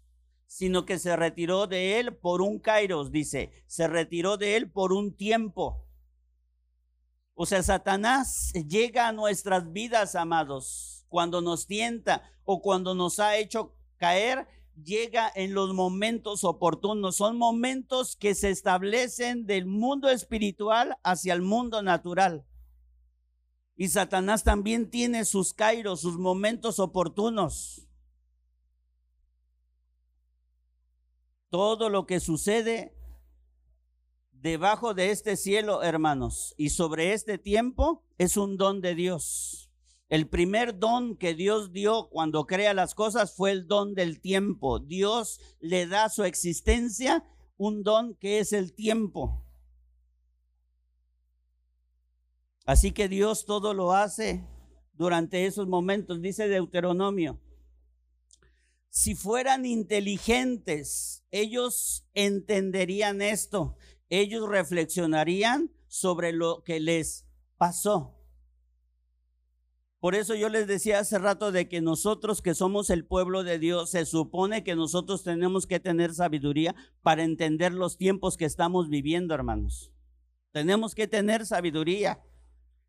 [0.46, 4.92] sino que se retiró de él por un kairos, dice, se retiró de él por
[4.92, 5.88] un tiempo.
[7.41, 13.36] O sea, Satanás llega a nuestras vidas, amados, cuando nos tienta o cuando nos ha
[13.36, 14.49] hecho caer,
[14.82, 17.14] llega en los momentos oportunos.
[17.14, 22.45] Son momentos que se establecen del mundo espiritual hacia el mundo natural.
[23.76, 27.86] Y Satanás también tiene sus kairos, sus momentos oportunos.
[31.51, 32.97] Todo lo que sucede
[34.41, 39.70] debajo de este cielo, hermanos, y sobre este tiempo es un don de Dios.
[40.09, 44.78] El primer don que Dios dio cuando crea las cosas fue el don del tiempo.
[44.78, 47.24] Dios le da a su existencia
[47.57, 49.45] un don que es el tiempo.
[52.64, 54.47] Así que Dios todo lo hace
[54.95, 57.41] durante esos momentos, dice Deuteronomio.
[58.89, 63.76] Si fueran inteligentes, ellos entenderían esto
[64.11, 68.14] ellos reflexionarían sobre lo que les pasó.
[70.00, 73.59] Por eso yo les decía hace rato de que nosotros que somos el pueblo de
[73.59, 78.88] Dios, se supone que nosotros tenemos que tener sabiduría para entender los tiempos que estamos
[78.88, 79.92] viviendo, hermanos.
[80.52, 82.20] Tenemos que tener sabiduría.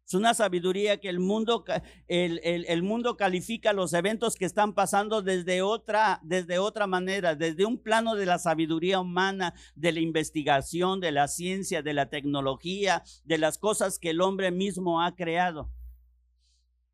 [0.09, 1.63] Es una sabiduría que el mundo,
[2.07, 7.63] el, el, mundo califica los eventos que están pasando desde otra, desde otra manera, desde
[7.63, 13.03] un plano de la sabiduría humana, de la investigación, de la ciencia, de la tecnología,
[13.23, 15.69] de las cosas que el hombre mismo ha creado.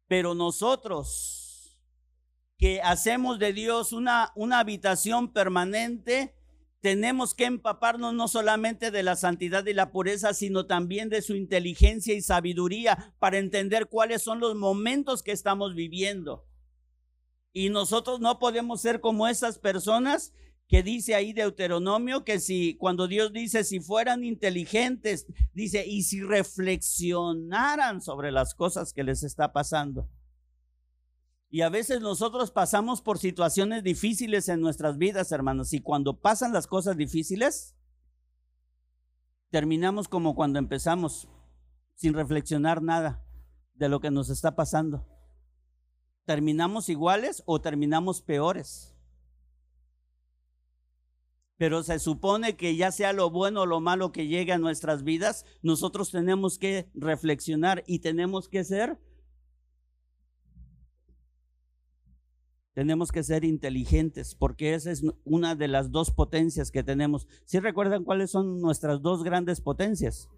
[0.09, 1.79] Pero nosotros
[2.57, 6.35] que hacemos de Dios una, una habitación permanente,
[6.85, 11.35] tenemos que empaparnos no solamente de la santidad y la pureza, sino también de su
[11.35, 16.45] inteligencia y sabiduría para entender cuáles son los momentos que estamos viviendo.
[17.53, 20.31] Y nosotros no podemos ser como esas personas
[20.67, 25.25] que dice ahí Deuteronomio que si cuando Dios dice si fueran inteligentes,
[25.55, 30.07] dice y si reflexionaran sobre las cosas que les está pasando.
[31.55, 35.71] Y a veces nosotros pasamos por situaciones difíciles en nuestras vidas, hermanos.
[35.71, 37.77] Y cuando pasan las cosas difíciles,
[39.51, 41.29] terminamos como cuando empezamos,
[41.93, 43.25] sin reflexionar nada
[43.73, 45.07] de lo que nos está pasando.
[46.25, 48.93] ¿Terminamos iguales o terminamos peores?
[51.55, 55.05] Pero se supone que ya sea lo bueno o lo malo que llegue a nuestras
[55.05, 58.99] vidas, nosotros tenemos que reflexionar y tenemos que ser
[62.75, 67.25] tenemos que ser inteligentes, porque esa es una de las dos potencias que tenemos.
[67.45, 70.29] ¿Sí recuerdan cuáles son nuestras dos grandes potencias?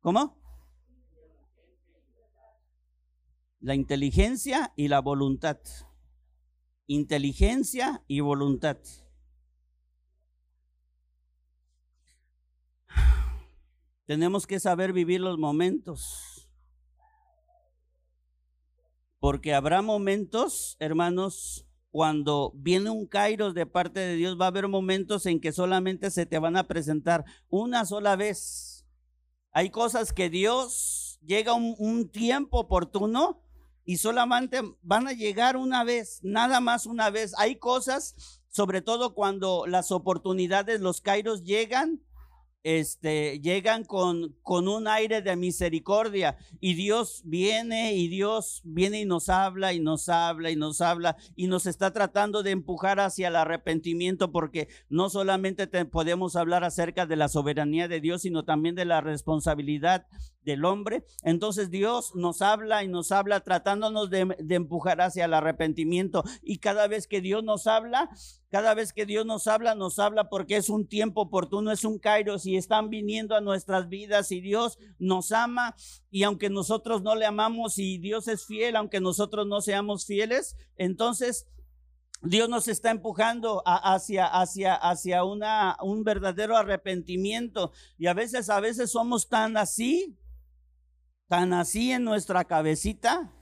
[0.00, 0.38] ¿Cómo?
[3.60, 5.58] La inteligencia y la voluntad.
[6.86, 8.76] Inteligencia y voluntad.
[14.04, 16.31] Tenemos que saber vivir los momentos
[19.22, 24.66] porque habrá momentos, hermanos, cuando viene un kairos de parte de Dios, va a haber
[24.66, 28.84] momentos en que solamente se te van a presentar una sola vez.
[29.52, 33.40] Hay cosas que Dios llega un, un tiempo oportuno
[33.84, 37.32] y solamente van a llegar una vez, nada más una vez.
[37.38, 42.02] Hay cosas, sobre todo cuando las oportunidades, los kairos llegan,
[42.64, 49.04] este, llegan con, con un aire de misericordia y Dios viene y Dios viene y
[49.04, 53.28] nos habla y nos habla y nos habla y nos está tratando de empujar hacia
[53.28, 58.74] el arrepentimiento porque no solamente podemos hablar acerca de la soberanía de Dios, sino también
[58.74, 60.06] de la responsabilidad
[60.44, 61.04] del hombre.
[61.22, 66.86] Entonces Dios nos habla y nos habla tratándonos de, empujar hacia el arrepentimiento y cada
[66.86, 68.10] vez que Dios nos habla,
[68.50, 71.98] cada vez que Dios nos habla, nos habla porque es un tiempo oportuno, es un
[71.98, 75.74] kairos y están viniendo a nuestras vidas y Dios nos ama
[76.10, 80.56] y aunque nosotros no le amamos y Dios es fiel, aunque nosotros no seamos fieles,
[80.76, 81.46] entonces
[82.24, 88.92] Dios nos está empujando hacia, hacia, hacia un verdadero arrepentimiento y a veces, a veces
[88.92, 90.16] somos tan así,
[91.32, 93.32] tan así en nuestra cabecita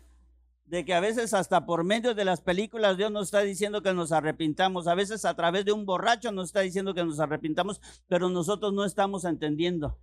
[0.65, 3.93] de que a veces hasta por medio de las películas Dios nos está diciendo que
[3.93, 7.81] nos arrepintamos, a veces a través de un borracho nos está diciendo que nos arrepintamos,
[8.07, 9.99] pero nosotros no estamos entendiendo.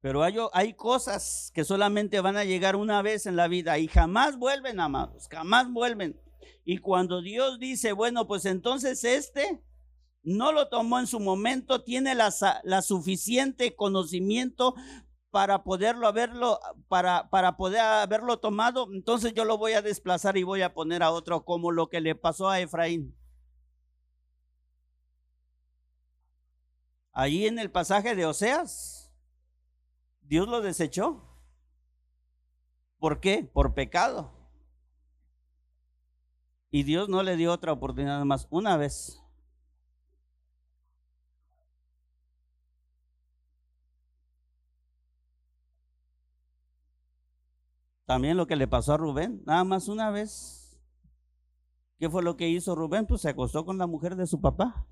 [0.00, 3.88] Pero hay, hay, cosas que solamente van a llegar una vez en la vida y
[3.88, 6.20] jamás vuelven, amados, jamás vuelven.
[6.64, 9.60] Y cuando Dios dice, bueno, pues entonces este
[10.24, 12.32] no lo tomó en su momento, tiene la,
[12.82, 14.74] suficiente conocimiento
[15.30, 16.58] para poderlo haberlo,
[16.88, 21.02] para, para poder haberlo tomado, entonces yo lo voy a desplazar y voy a poner
[21.02, 23.14] a otro como lo que le pasó a Efraín.
[27.12, 29.12] Allí en el pasaje de Oseas,
[30.22, 31.22] Dios lo desechó.
[32.98, 33.48] ¿Por qué?
[33.52, 34.32] Por pecado.
[36.70, 39.23] Y Dios no le dio otra oportunidad más, una vez.
[48.06, 50.78] También lo que le pasó a Rubén, nada más una vez.
[51.98, 53.06] ¿Qué fue lo que hizo Rubén?
[53.06, 54.86] Pues se acostó con la mujer de su papá.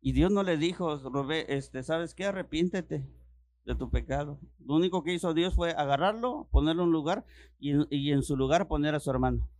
[0.00, 2.26] Y Dios no le dijo, Rubén, este, ¿sabes qué?
[2.26, 3.06] Arrepiéntete
[3.64, 4.38] de tu pecado.
[4.64, 7.26] Lo único que hizo Dios fue agarrarlo, ponerlo en un lugar
[7.58, 9.50] y, y en su lugar poner a su hermano.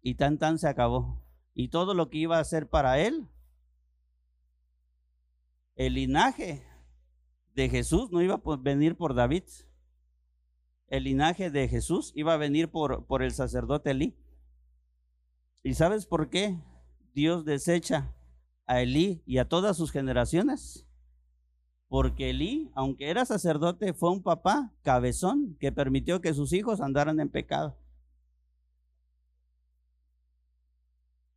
[0.00, 1.20] Y tan tan se acabó.
[1.54, 3.28] Y todo lo que iba a hacer para él,
[5.74, 6.67] el linaje
[7.54, 9.44] de Jesús no iba a venir por David.
[10.88, 14.16] El linaje de Jesús iba a venir por, por el sacerdote Elí.
[15.62, 16.58] ¿Y sabes por qué
[17.14, 18.14] Dios desecha
[18.66, 20.86] a Elí y a todas sus generaciones?
[21.88, 27.18] Porque Elí, aunque era sacerdote, fue un papá cabezón que permitió que sus hijos andaran
[27.20, 27.76] en pecado.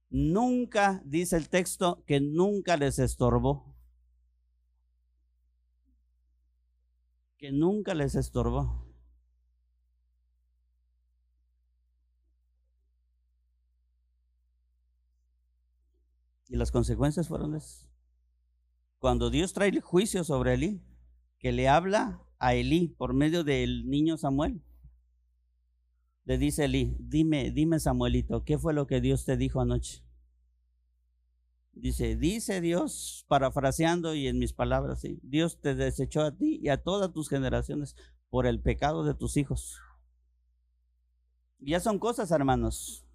[0.10, 3.71] Nunca, dice el texto, que nunca les estorbó.
[7.42, 8.88] Que nunca les estorbó.
[16.48, 17.90] Y las consecuencias fueron esas.
[19.00, 20.86] Cuando Dios trae el juicio sobre Elí,
[21.40, 24.62] que le habla a Elí por medio del niño Samuel,
[26.26, 30.04] le dice Elí, dime, dime Samuelito, ¿qué fue lo que Dios te dijo anoche?
[31.74, 36.84] Dice, dice Dios, parafraseando y en mis palabras, Dios te desechó a ti y a
[36.84, 37.96] todas tus generaciones
[38.30, 39.80] por el pecado de tus hijos.
[41.60, 43.06] Ya son cosas, hermanos,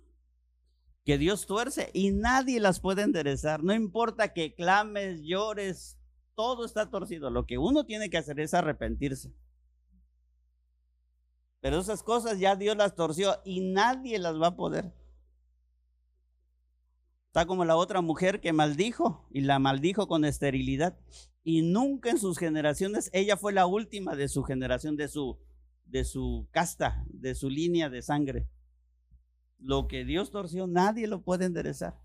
[1.05, 3.63] que Dios tuerce y nadie las puede enderezar.
[3.63, 5.99] No importa que clames, llores,
[6.35, 7.31] todo está torcido.
[7.31, 9.35] Lo que uno tiene que hacer es arrepentirse.
[11.61, 14.93] Pero esas cosas ya Dios las torció y nadie las va a poder.
[17.37, 20.99] Está como la otra mujer que maldijo y la maldijo con esterilidad.
[21.45, 25.37] Y nunca en sus generaciones, ella fue la última de su generación, de su,
[25.85, 28.49] de su casta, de su línea de sangre.
[29.59, 32.01] Lo que Dios torció, nadie lo puede enderezar.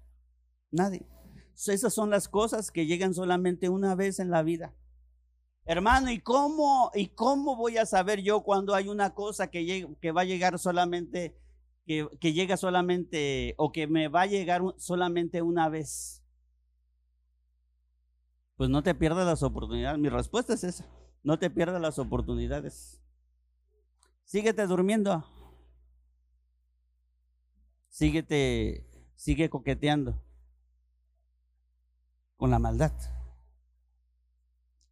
[0.69, 1.07] Nadie.
[1.55, 4.75] Esas son las cosas que llegan solamente una vez en la vida.
[5.63, 10.11] Hermano, ¿y cómo, ¿y cómo voy a saber yo cuando hay una cosa que, que
[10.11, 11.37] va a llegar solamente,
[11.85, 16.23] que, llega solamente, o que me va a llegar solamente una vez?
[18.55, 19.99] Pues no te pierdas las oportunidades.
[19.99, 20.87] Mi respuesta es esa.
[21.23, 23.01] No te pierdas las oportunidades.
[24.23, 25.25] Síguete durmiendo.
[27.89, 30.23] Síguete, sigue coqueteando
[32.37, 32.93] con la maldad.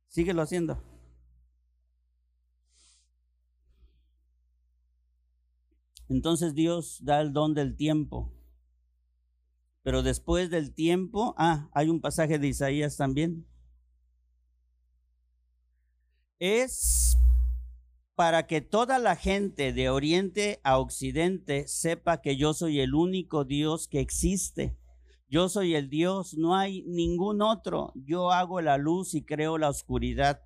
[0.07, 0.83] Síguelo haciendo.
[6.09, 8.33] Entonces Dios da el don del tiempo.
[9.83, 13.47] Pero después del tiempo, ah, hay un pasaje de Isaías también.
[16.39, 17.15] Es
[18.15, 23.45] para que toda la gente de oriente a occidente sepa que yo soy el único
[23.45, 24.79] Dios que existe
[25.31, 27.93] yo soy el Dios, no hay ningún otro.
[27.93, 30.41] Yo hago la luz y creo la oscuridad.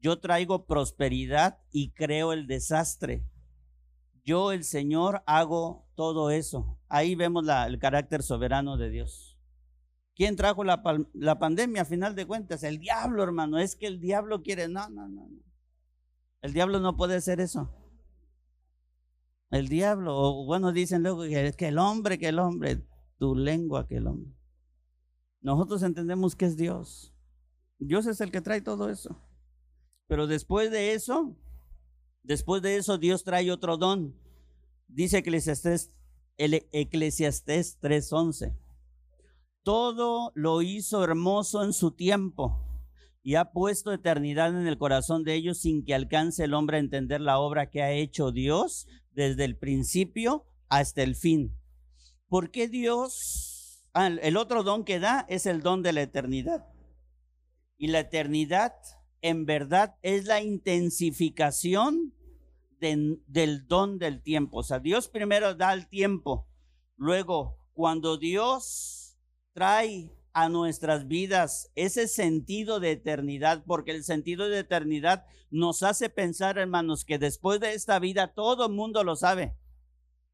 [0.00, 3.24] Yo traigo prosperidad y creo el desastre.
[4.24, 6.78] Yo, el Señor, hago todo eso.
[6.88, 9.38] Ahí vemos el carácter soberano de Dios.
[10.14, 10.82] ¿Quién trajo la,
[11.14, 12.62] la, pandemia a final de cuentas?
[12.62, 13.58] El diablo, hermano.
[13.58, 14.68] Es que el diablo quiere.
[14.68, 15.42] No, no, no, no.
[16.42, 17.70] El diablo no puede hacer eso.
[19.50, 22.84] El diablo, o bueno, dicen luego que, que el hombre, que el hombre
[23.20, 24.34] tu lengua que el hombre.
[25.42, 27.14] Nosotros entendemos que es Dios.
[27.78, 29.22] Dios es el que trae todo eso.
[30.06, 31.36] Pero después de eso,
[32.22, 34.14] después de eso Dios trae otro don.
[34.88, 35.92] Dice Eclesiastés,
[36.36, 38.56] el Eclesiastés 3:11.
[39.62, 42.66] Todo lo hizo hermoso en su tiempo
[43.22, 46.80] y ha puesto eternidad en el corazón de ellos sin que alcance el hombre a
[46.80, 51.54] entender la obra que ha hecho Dios desde el principio hasta el fin.
[52.28, 56.66] ¿Por qué Dios, ah, el otro don que da es el don de la eternidad?
[57.76, 58.72] Y la eternidad
[59.22, 62.14] en verdad es la intensificación
[62.78, 64.58] del don del tiempo.
[64.58, 66.48] O sea, Dios primero da el tiempo.
[66.96, 69.18] Luego, cuando Dios
[69.52, 76.08] trae a nuestras vidas ese sentido de eternidad, porque el sentido de eternidad nos hace
[76.08, 79.56] pensar, hermanos, que después de esta vida todo el mundo lo sabe.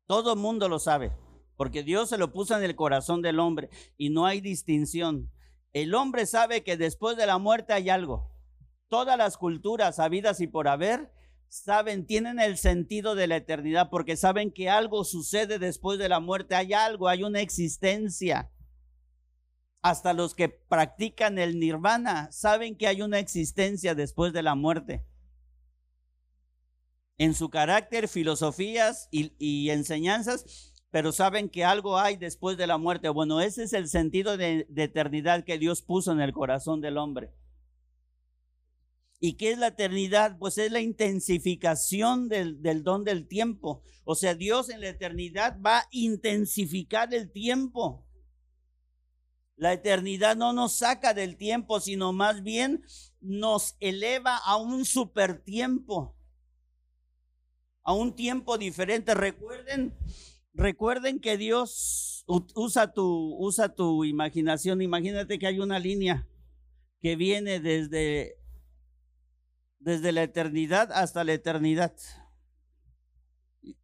[0.06, 1.12] Todo el mundo lo sabe
[1.56, 5.30] porque Dios se lo puso en el corazón del hombre y no hay distinción.
[5.72, 8.30] El hombre sabe que después de la muerte hay algo.
[8.88, 11.10] Todas las culturas habidas y por haber
[11.48, 16.20] saben, tienen el sentido de la eternidad porque saben que algo sucede después de la
[16.20, 18.50] muerte, hay algo, hay una existencia.
[19.82, 25.06] Hasta los que practican el nirvana saben que hay una existencia después de la muerte.
[27.18, 33.10] En su carácter, filosofías y, enseñanzas pero saben que algo hay después de la muerte.
[33.10, 37.34] Bueno, ese es el sentido de, eternidad que Dios puso en el corazón del hombre.
[39.18, 40.38] ¿Y qué es la eternidad?
[40.38, 43.82] Pues es la intensificación del, don del tiempo.
[44.04, 48.06] O sea, Dios en la eternidad va a intensificar el tiempo.
[49.56, 52.82] La eternidad no nos saca del tiempo, sino más bien
[53.20, 56.14] nos eleva a un super tiempo,
[57.82, 59.14] a un tiempo diferente.
[59.14, 59.94] Recuerden
[60.56, 64.80] Recuerden que Dios usa tu, usa tu imaginación.
[64.80, 66.26] Imagínate que hay una línea
[67.02, 68.38] que viene desde,
[69.86, 71.94] desde la eternidad hasta la eternidad.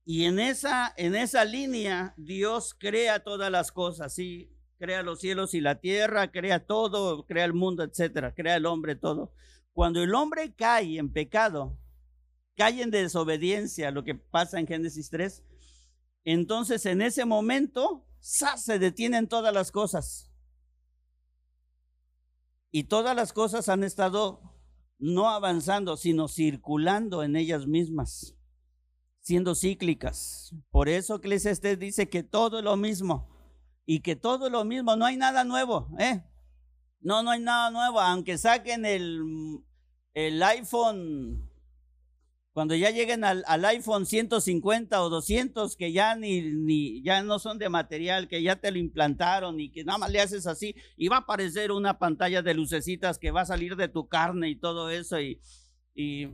[0.04, 5.54] Y en esa, en esa línea Dios crea todas las cosas, sí, crea los cielos
[5.54, 9.32] y la tierra, crea todo, crea el mundo, etcétera, crea el hombre, todo.
[9.72, 11.78] Cuando el hombre cae en pecado,
[12.56, 15.44] cae en desobediencia, lo que pasa en Génesis 3,
[16.24, 20.32] entonces en ese momento se detienen todas las cosas.
[22.72, 24.51] Y todas las cosas han estado
[25.02, 28.36] no avanzando, sino circulando en ellas mismas,
[29.20, 30.54] siendo cíclicas.
[30.70, 33.28] Por eso Eclesiastes dice que todo es lo mismo
[33.84, 36.22] y que todo es lo mismo, no hay nada nuevo, ¿eh?
[37.00, 39.20] No, no hay nada nuevo, aunque saquen el,
[40.14, 41.50] el iPhone
[42.52, 47.58] Cuando ya lleguen al, iPhone 150 o 200, que ya ni, ni, ya no son
[47.58, 51.08] de material, que ya te lo implantaron y que nada más le haces así, y
[51.08, 54.56] va a aparecer una pantalla de lucecitas que va a salir de tu carne y
[54.56, 55.40] todo eso, y,
[55.94, 56.28] y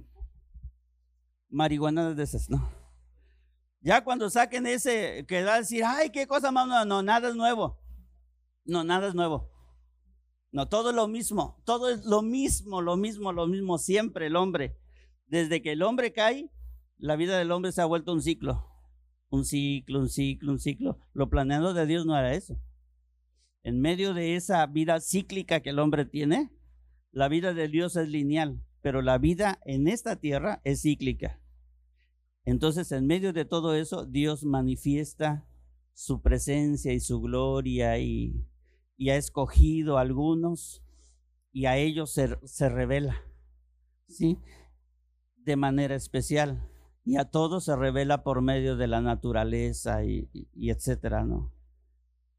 [1.50, 2.68] marihuana de esas, ¿no?
[3.80, 7.28] Ya cuando saquen ese, que va a decir, ay, qué cosa más, no, no, nada
[7.28, 7.78] es nuevo.
[8.64, 9.52] No, nada es nuevo.
[10.50, 14.34] No, todo es lo mismo, todo es lo mismo, lo mismo, lo mismo, siempre el
[14.34, 14.76] hombre
[15.28, 16.50] desde que el hombre cae,
[16.96, 18.66] la vida del hombre se ha vuelto un ciclo.
[19.30, 20.98] Un ciclo, un ciclo, un ciclo.
[21.12, 22.58] Lo planeado de Dios no era eso.
[23.62, 26.50] En medio de esa vida cíclica que el hombre tiene,
[27.12, 31.40] la vida de Dios es lineal, pero la vida en esta tierra es cíclica.
[32.44, 35.46] Entonces, en medio de todo eso, Dios manifiesta
[35.92, 38.46] su presencia y su gloria y,
[39.10, 40.82] ha escogido a algunos
[41.52, 43.22] y a ellos se, se revela.
[44.08, 44.38] ¿Sí?
[45.48, 46.62] De manera especial
[47.06, 51.50] y a todos se revela por medio de la naturaleza y, etcétera, ¿no?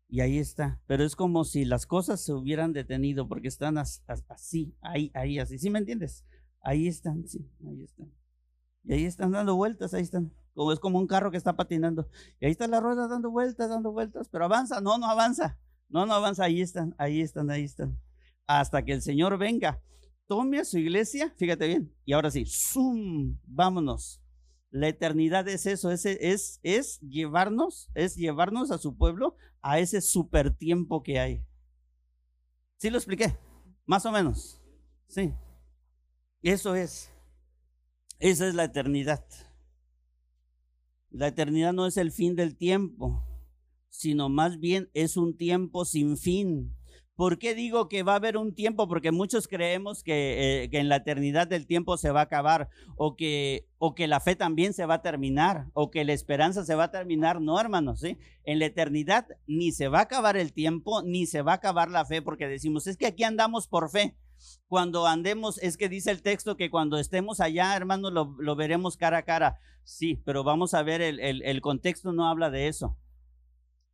[0.08, 4.76] Y ahí está, pero es como si las cosas se hubieran detenido porque están así,
[4.82, 6.24] ahí, ahí, así, ¿sí me entiendes?
[6.62, 8.14] Ahí están, sí, ahí están.
[8.84, 10.32] Y ahí están dando vueltas, ahí están.
[10.54, 12.08] Como es como un carro que está patinando.
[12.40, 15.58] Y ahí está la rueda dando vueltas, dando vueltas, pero avanza, no, no avanza.
[15.90, 18.00] No, no avanza, ahí están, ahí están, ahí están.
[18.46, 19.82] Hasta que el Señor venga
[20.30, 24.22] tome a su iglesia, fíjate bien, y ahora sí, zoom, vámonos.
[24.70, 30.02] La eternidad es eso, es, es, es llevarnos, es llevarnos a su pueblo a ese
[30.02, 31.44] super tiempo que hay.
[32.78, 33.36] ¿Sí lo expliqué?
[33.88, 34.62] Más o menos.
[35.08, 35.34] Sí.
[36.44, 37.12] Eso es.
[38.20, 39.26] Esa es la eternidad.
[41.10, 43.26] La eternidad no es el fin del tiempo,
[43.90, 46.79] sino más bien es un tiempo sin fin.
[47.20, 48.88] ¿Por qué digo que va a haber un tiempo?
[48.88, 53.18] Porque muchos creemos eh, que, en la eternidad del tiempo se va a acabar o
[53.18, 56.76] que, o que la fe también se va a terminar o que la esperanza se
[56.76, 57.42] va a terminar.
[57.42, 58.18] No, hermanos, ¿sí?
[58.46, 61.92] En la eternidad ni se va a acabar el tiempo ni se va a acabar
[61.92, 64.16] la fe porque decimos, es que aquí andamos por fe.
[64.70, 69.18] Cuando andemos, es que dice el texto que cuando estemos allá, hermanos, lo, veremos cara
[69.18, 69.60] a cara.
[69.84, 72.96] Sí, pero vamos a ver, el, el contexto no habla de eso.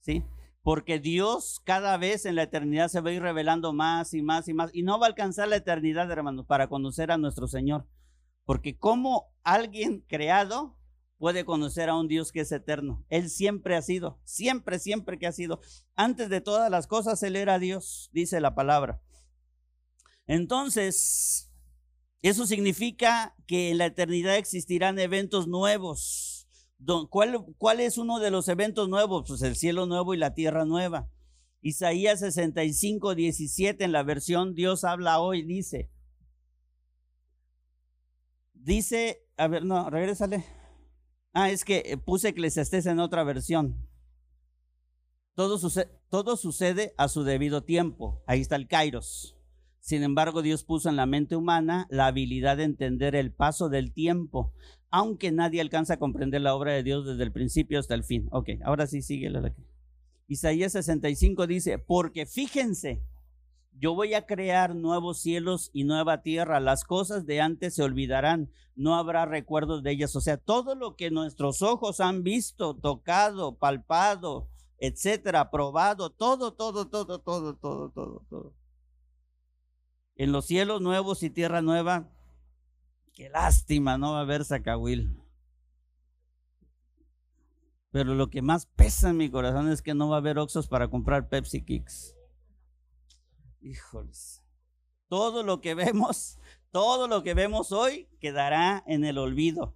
[0.01, 0.23] ¿Sí?
[0.66, 4.47] Porque Dios cada vez en la eternidad se va a ir revelando más y más
[4.47, 7.88] y más, y no va a alcanzar la eternidad, hermanos, para conocer a nuestro Señor.
[8.45, 10.76] Porque como alguien creado
[11.20, 13.05] puede conocer a un Dios que es eterno.
[13.09, 15.61] Él siempre ha sido, siempre, siempre que ha sido.
[15.95, 18.99] Antes de todas las cosas, Él era Dios, dice la palabra.
[20.26, 21.53] Entonces,
[22.24, 26.34] eso significa que en la eternidad existirán eventos nuevos
[27.09, 29.26] ¿Cuál, ¿Cuál es uno de los eventos nuevos?
[29.28, 31.09] Pues el cielo nuevo y la tierra nueva.
[31.61, 35.89] Isaías 65, 17 en la versión Dios habla hoy dice,
[38.53, 40.45] dice, a ver, no, regrésale.
[41.34, 43.89] Ah, es que eh, puse Eclesiastés en otra versión.
[45.34, 48.23] Todo sucede, todo sucede a su debido tiempo.
[48.28, 49.36] Ahí está el Kairos.
[49.80, 53.93] Sin embargo, Dios puso en la mente humana la habilidad de entender el paso del
[53.93, 54.53] tiempo
[54.95, 58.29] aunque nadie alcanza a comprender la obra de Dios desde el principio hasta el fin.
[58.31, 59.53] Ok, ahora sí sigue la
[60.29, 63.03] Isaías 65 dice, porque fíjense,
[63.77, 68.49] yo voy a crear nuevos cielos y nueva tierra, las cosas de antes se olvidarán,
[68.77, 70.15] no habrá recuerdos de ellas.
[70.15, 76.87] O sea, todo lo que nuestros ojos han visto, tocado, palpado, etcétera, probado, todo, todo,
[76.87, 78.53] todo, todo, todo, todo, todo.
[80.15, 82.14] En los cielos nuevos y tierra nueva
[83.16, 85.18] Qué lástima no va a haber Zacahuil.
[87.91, 90.68] Pero lo que más pesa en mi corazón es que no va a haber Oxos
[90.68, 92.13] para comprar Pepsi Kicks.
[93.61, 94.43] Híjoles.
[95.07, 96.39] Todo lo que vemos,
[96.72, 99.74] todo lo que vemos hoy quedará en el olvido.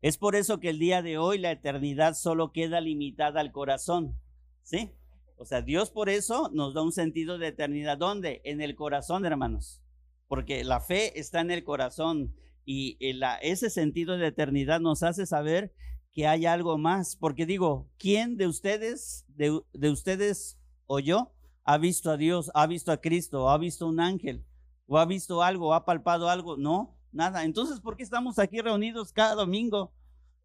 [0.00, 4.16] Es por eso que el día de hoy la eternidad solo queda limitada al corazón.
[4.62, 4.92] ¿Sí?
[5.36, 7.98] O sea, Dios por eso nos da un sentido de eternidad.
[7.98, 8.40] ¿Dónde?
[8.44, 9.82] En el corazón, hermanos.
[10.28, 12.36] Porque la fe está en el corazón
[12.70, 12.98] y
[13.40, 15.72] ese sentido de eternidad nos hace saber
[16.12, 17.16] que hay algo más.
[17.16, 21.32] Porque digo, ¿quién de ustedes, de, de ustedes o yo,
[21.64, 24.44] ha visto a Dios, ha visto a Cristo, ha visto un ángel,
[24.86, 26.58] o ha visto algo, ha palpado algo?
[26.58, 27.44] No, nada.
[27.44, 29.94] Entonces, ¿por qué estamos aquí reunidos cada domingo?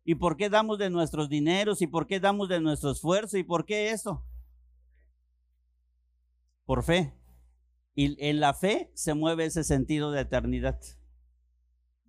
[0.06, 1.82] ¿Y por qué damos de nuestros dineros?
[1.82, 3.38] ¿Y por qué damos de nuestro esfuerzo?
[3.38, 4.26] ¿Y por qué eso?
[6.64, 7.14] Por fe.
[7.96, 10.80] Y en la fe se mueve ese sentido de eternidad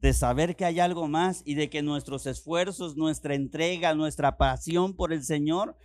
[0.04, 4.94] de saber que hay algo más y de que nuestros esfuerzos, nuestra entrega, nuestra pasión
[4.94, 5.78] por el Señor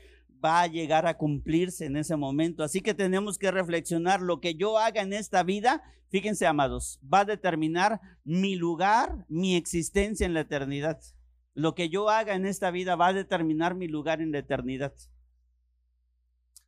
[0.43, 2.61] va a llegar a cumplirse en ese momento.
[2.61, 7.21] Así que tenemos que reflexionar lo que yo haga en esta vida, fíjense amados, va
[7.21, 10.99] a determinar mi lugar, mi existencia en la eternidad.
[11.53, 14.93] Lo que yo haga en esta vida va a determinar mi lugar en la eternidad.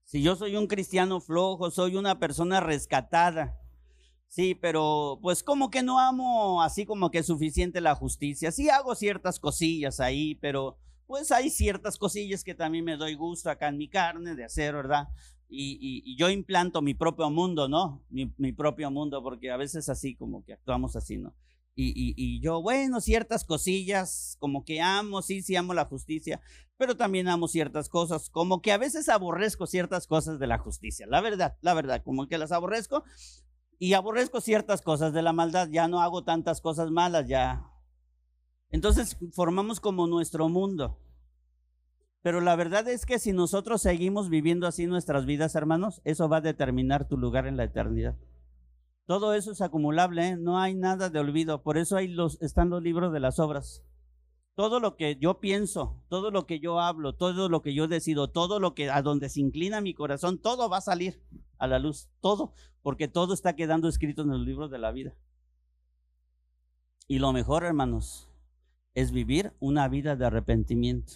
[0.05, 3.60] Si yo soy un cristiano flojo, soy una persona rescatada,
[4.31, 8.53] Sí, pero pues como que no amo así como que suficiente la justicia.
[8.53, 13.49] Sí hago ciertas cosillas ahí, pero pues hay ciertas cosillas que también me doy gusto
[13.49, 15.09] acá en mi carne de hacer, ¿verdad?
[15.49, 18.05] Y, yo implanto mi propio mundo, ¿no?
[18.09, 21.35] Mi, mi, propio mundo, porque a veces así como que actuamos así, ¿no?
[21.75, 26.39] Y, y, yo, bueno, ciertas cosillas, como que amo, sí, sí amo la justicia,
[26.77, 31.05] pero también amo ciertas cosas, como que a veces aborrezco ciertas cosas de la justicia,
[31.05, 33.03] la verdad, la verdad, como que las aborrezco,
[33.81, 37.65] y aborrezco ciertas cosas de la maldad, ya no hago tantas cosas malas, ya.
[38.69, 40.99] Entonces formamos como nuestro mundo.
[42.21, 46.37] Pero la verdad es que si nosotros seguimos viviendo así nuestras vidas, hermanos, eso va
[46.37, 48.15] a determinar tu lugar en la eternidad.
[49.07, 50.37] Todo eso es acumulable, ¿eh?
[50.37, 51.63] no hay nada de olvido.
[51.63, 53.83] Por eso hay los, están los libros de las obras.
[54.53, 58.29] Todo lo que yo pienso, todo lo que yo hablo, todo lo que yo decido,
[58.29, 61.19] todo lo que a donde se inclina mi corazón, todo va a salir
[61.61, 65.13] a la luz, todo, porque todo está quedando escrito en los libros de la vida.
[67.07, 68.27] Y lo mejor, hermanos,
[68.95, 71.13] es vivir una vida de arrepentimiento.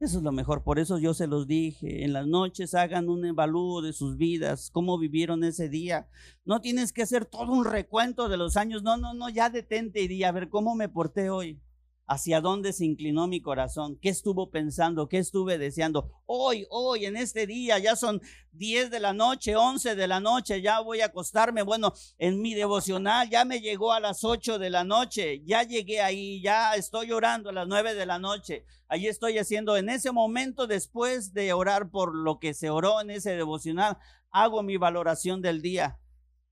[0.00, 0.64] Eso es lo mejor.
[0.64, 2.04] Por eso yo se los dije.
[2.04, 6.08] En las noches hagan un evalúo de sus vidas, cómo vivieron ese día.
[6.46, 8.82] No tienes que hacer todo un recuento de los años.
[8.82, 11.60] No, no, no, ya detente y di, a ver, ¿cómo me porté hoy?
[12.06, 16.10] Hacia dónde se inclinó mi corazón, qué estuvo pensando, qué estuve deseando.
[16.26, 18.20] Hoy, hoy, en este día, ya son
[18.52, 21.62] 10 de la noche, 11 de la noche, ya voy a acostarme.
[21.62, 26.00] Bueno, en mi devocional ya me llegó a las 8 de la noche, ya llegué
[26.00, 28.64] ahí, ya estoy orando a las 9 de la noche.
[28.88, 33.10] Allí estoy haciendo, en ese momento, después de orar por lo que se oró en
[33.10, 33.96] ese devocional,
[34.30, 35.98] hago mi valoración del día.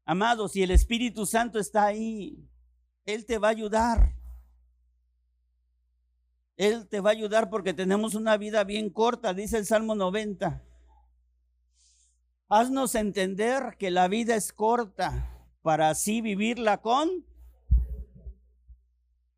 [0.05, 2.49] Amados, si el Espíritu Santo está ahí,
[3.05, 4.22] Él te va a ayudar.
[6.57, 10.63] Él te va a ayudar porque tenemos una vida bien corta, dice el Salmo 90.
[12.49, 17.09] Haznos entender que la vida es corta para así vivirla con...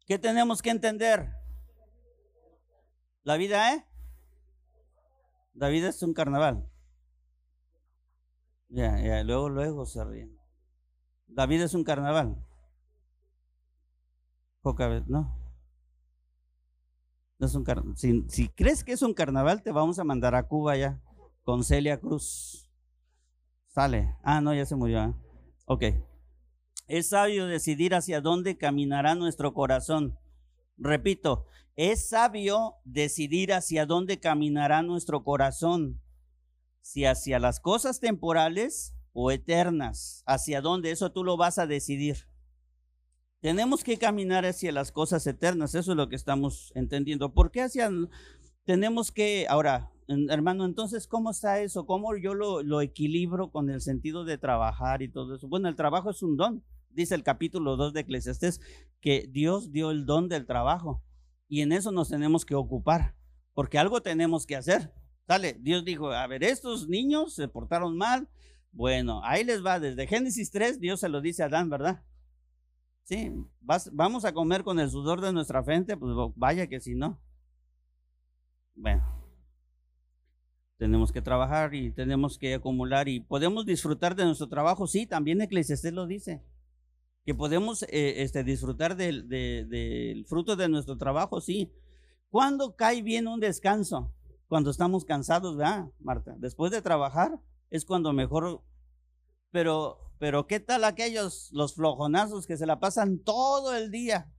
[0.07, 1.31] ¿Qué tenemos que entender?
[3.23, 3.87] La vida, ¿eh?
[5.55, 6.69] La vida es un carnaval.
[8.69, 10.37] Ya, ya, luego, luego se ríen.
[11.29, 12.37] La vida es un carnaval.
[14.61, 15.43] Poca vez, ¿no?
[17.41, 17.97] Es un
[18.28, 21.01] si, crees que es un carnaval, te vamos a mandar a Cuba ya
[21.43, 22.70] con Celia Cruz.
[23.68, 24.16] Sale.
[24.22, 25.03] Ah, no, ya se murió.
[25.03, 25.14] ¿eh?
[25.66, 25.85] Ok.
[26.87, 30.16] Es sabio decidir hacia dónde caminará nuestro corazón.
[30.76, 36.01] Repito, es sabio decidir hacia dónde caminará nuestro corazón.
[36.82, 40.22] Si hacia las cosas temporales o eternas.
[40.26, 42.28] Hacia dónde, eso tú lo vas a decidir.
[43.45, 47.34] Tenemos que caminar hacia las cosas eternas, eso es lo que estamos entendiendo.
[47.34, 47.90] ¿Por qué hacia,
[48.64, 49.92] tenemos que, ahora,
[50.30, 51.84] hermano, entonces, ¿cómo está eso?
[51.84, 55.47] ¿Cómo yo lo, equilibro con el sentido de trabajar y todo eso?
[55.47, 58.62] Bueno, el trabajo es un don, dice el capítulo 2 de Eclesiastés,
[59.03, 61.03] que Dios dio el don del trabajo
[61.47, 63.14] y en eso nos tenemos que ocupar,
[63.53, 64.95] porque algo tenemos que hacer.
[65.26, 68.26] Sale, Dios dijo, a ver, estos niños se portaron mal.
[68.72, 72.03] Bueno, ahí les va, desde Génesis 3, Dios se lo dice a Adán, ¿verdad?
[73.05, 73.30] Sí,
[73.92, 77.20] vamos a comer con el sudor de nuestra frente, pues vaya que si no.
[78.74, 79.05] Bueno,
[80.78, 85.43] tenemos que trabajar y tenemos que acumular y podemos disfrutar de nuestro trabajo, sí, también
[85.43, 86.43] Eclesiastés lo dice,
[87.26, 91.72] que podemos eh, este, disfrutar del, del fruto de nuestro trabajo, sí.
[92.31, 94.12] ¿Cuándo cae bien un descanso?
[94.48, 96.35] Cuando estamos cansados, ¿verdad, Marta?
[96.39, 97.39] Después de trabajar
[97.70, 98.62] es cuando mejor,
[99.51, 104.32] pero pero ¿qué tal aquellos, los flojonazos que se la pasan todo el día?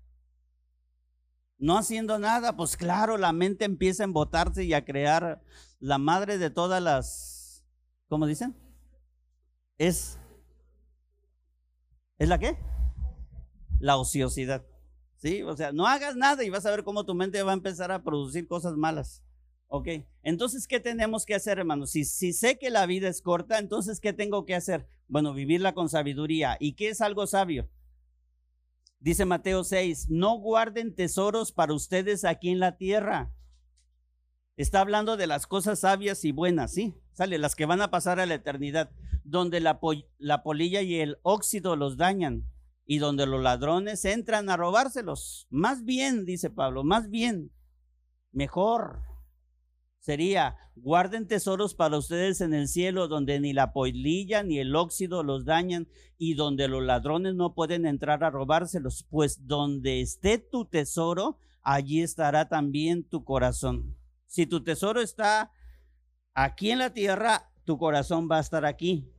[1.59, 5.43] No haciendo nada, pues claro, la mente empieza a embotarse y a crear
[5.79, 7.63] la madre de todas las,
[8.07, 8.57] ¿cómo dicen?
[9.77, 10.17] Es,
[12.17, 12.57] ¿es la qué?
[13.77, 14.65] La ociosidad.
[15.17, 15.43] ¿Sí?
[15.43, 17.91] O sea, no hagas nada y vas a ver cómo tu mente va a empezar
[17.91, 19.21] a producir cosas malas.
[19.67, 19.87] Ok,
[20.23, 21.91] entonces, ¿qué tenemos que hacer, hermanos?
[21.91, 24.87] Si, si sé que la vida es corta, entonces, ¿qué tengo que hacer?
[25.07, 26.57] Bueno, vivirla con sabiduría.
[26.59, 27.69] ¿Y qué es algo sabio?
[28.99, 33.31] Dice Mateo 6, no guarden tesoros para ustedes aquí en la tierra.
[34.57, 36.95] Está hablando de las cosas sabias y buenas, ¿sí?
[37.11, 38.89] Sale, las que van a pasar a la eternidad,
[39.23, 39.79] donde la,
[40.17, 42.49] la polilla y el óxido los dañan
[42.85, 45.47] y donde los ladrones entran a robárselos.
[45.49, 47.51] Más bien, dice Pablo, más bien,
[48.31, 49.03] mejor
[50.05, 55.23] sería, guarden tesoros para ustedes en el cielo donde ni la polilla ni el óxido
[55.23, 55.87] los dañan
[56.19, 62.03] y donde los ladrones no pueden entrar a robárselos, pues donde esté tu tesoro, allí
[62.03, 63.97] estará también tu corazón.
[64.27, 65.51] Si tu tesoro está
[66.35, 69.11] aquí en la tierra, tu corazón va a estar aquí.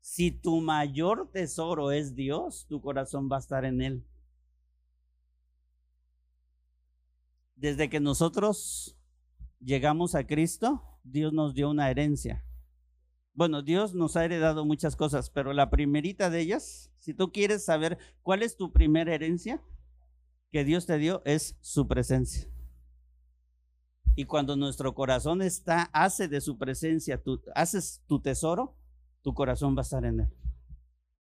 [0.00, 4.04] Si tu mayor tesoro es Dios, tu corazón va a estar en Él.
[7.54, 8.95] Desde que nosotros
[9.66, 12.44] llegamos a Cristo, Dios nos dio una herencia.
[13.34, 17.64] Bueno, Dios nos ha heredado muchas cosas, pero la primerita de ellas, si tú quieres
[17.64, 19.60] saber cuál es tu primera herencia
[20.50, 22.48] que Dios te dio, es su presencia.
[24.14, 28.74] Y cuando nuestro corazón está, hace de su presencia, tú haces tu tesoro,
[29.20, 30.45] tu corazón va a estar en él.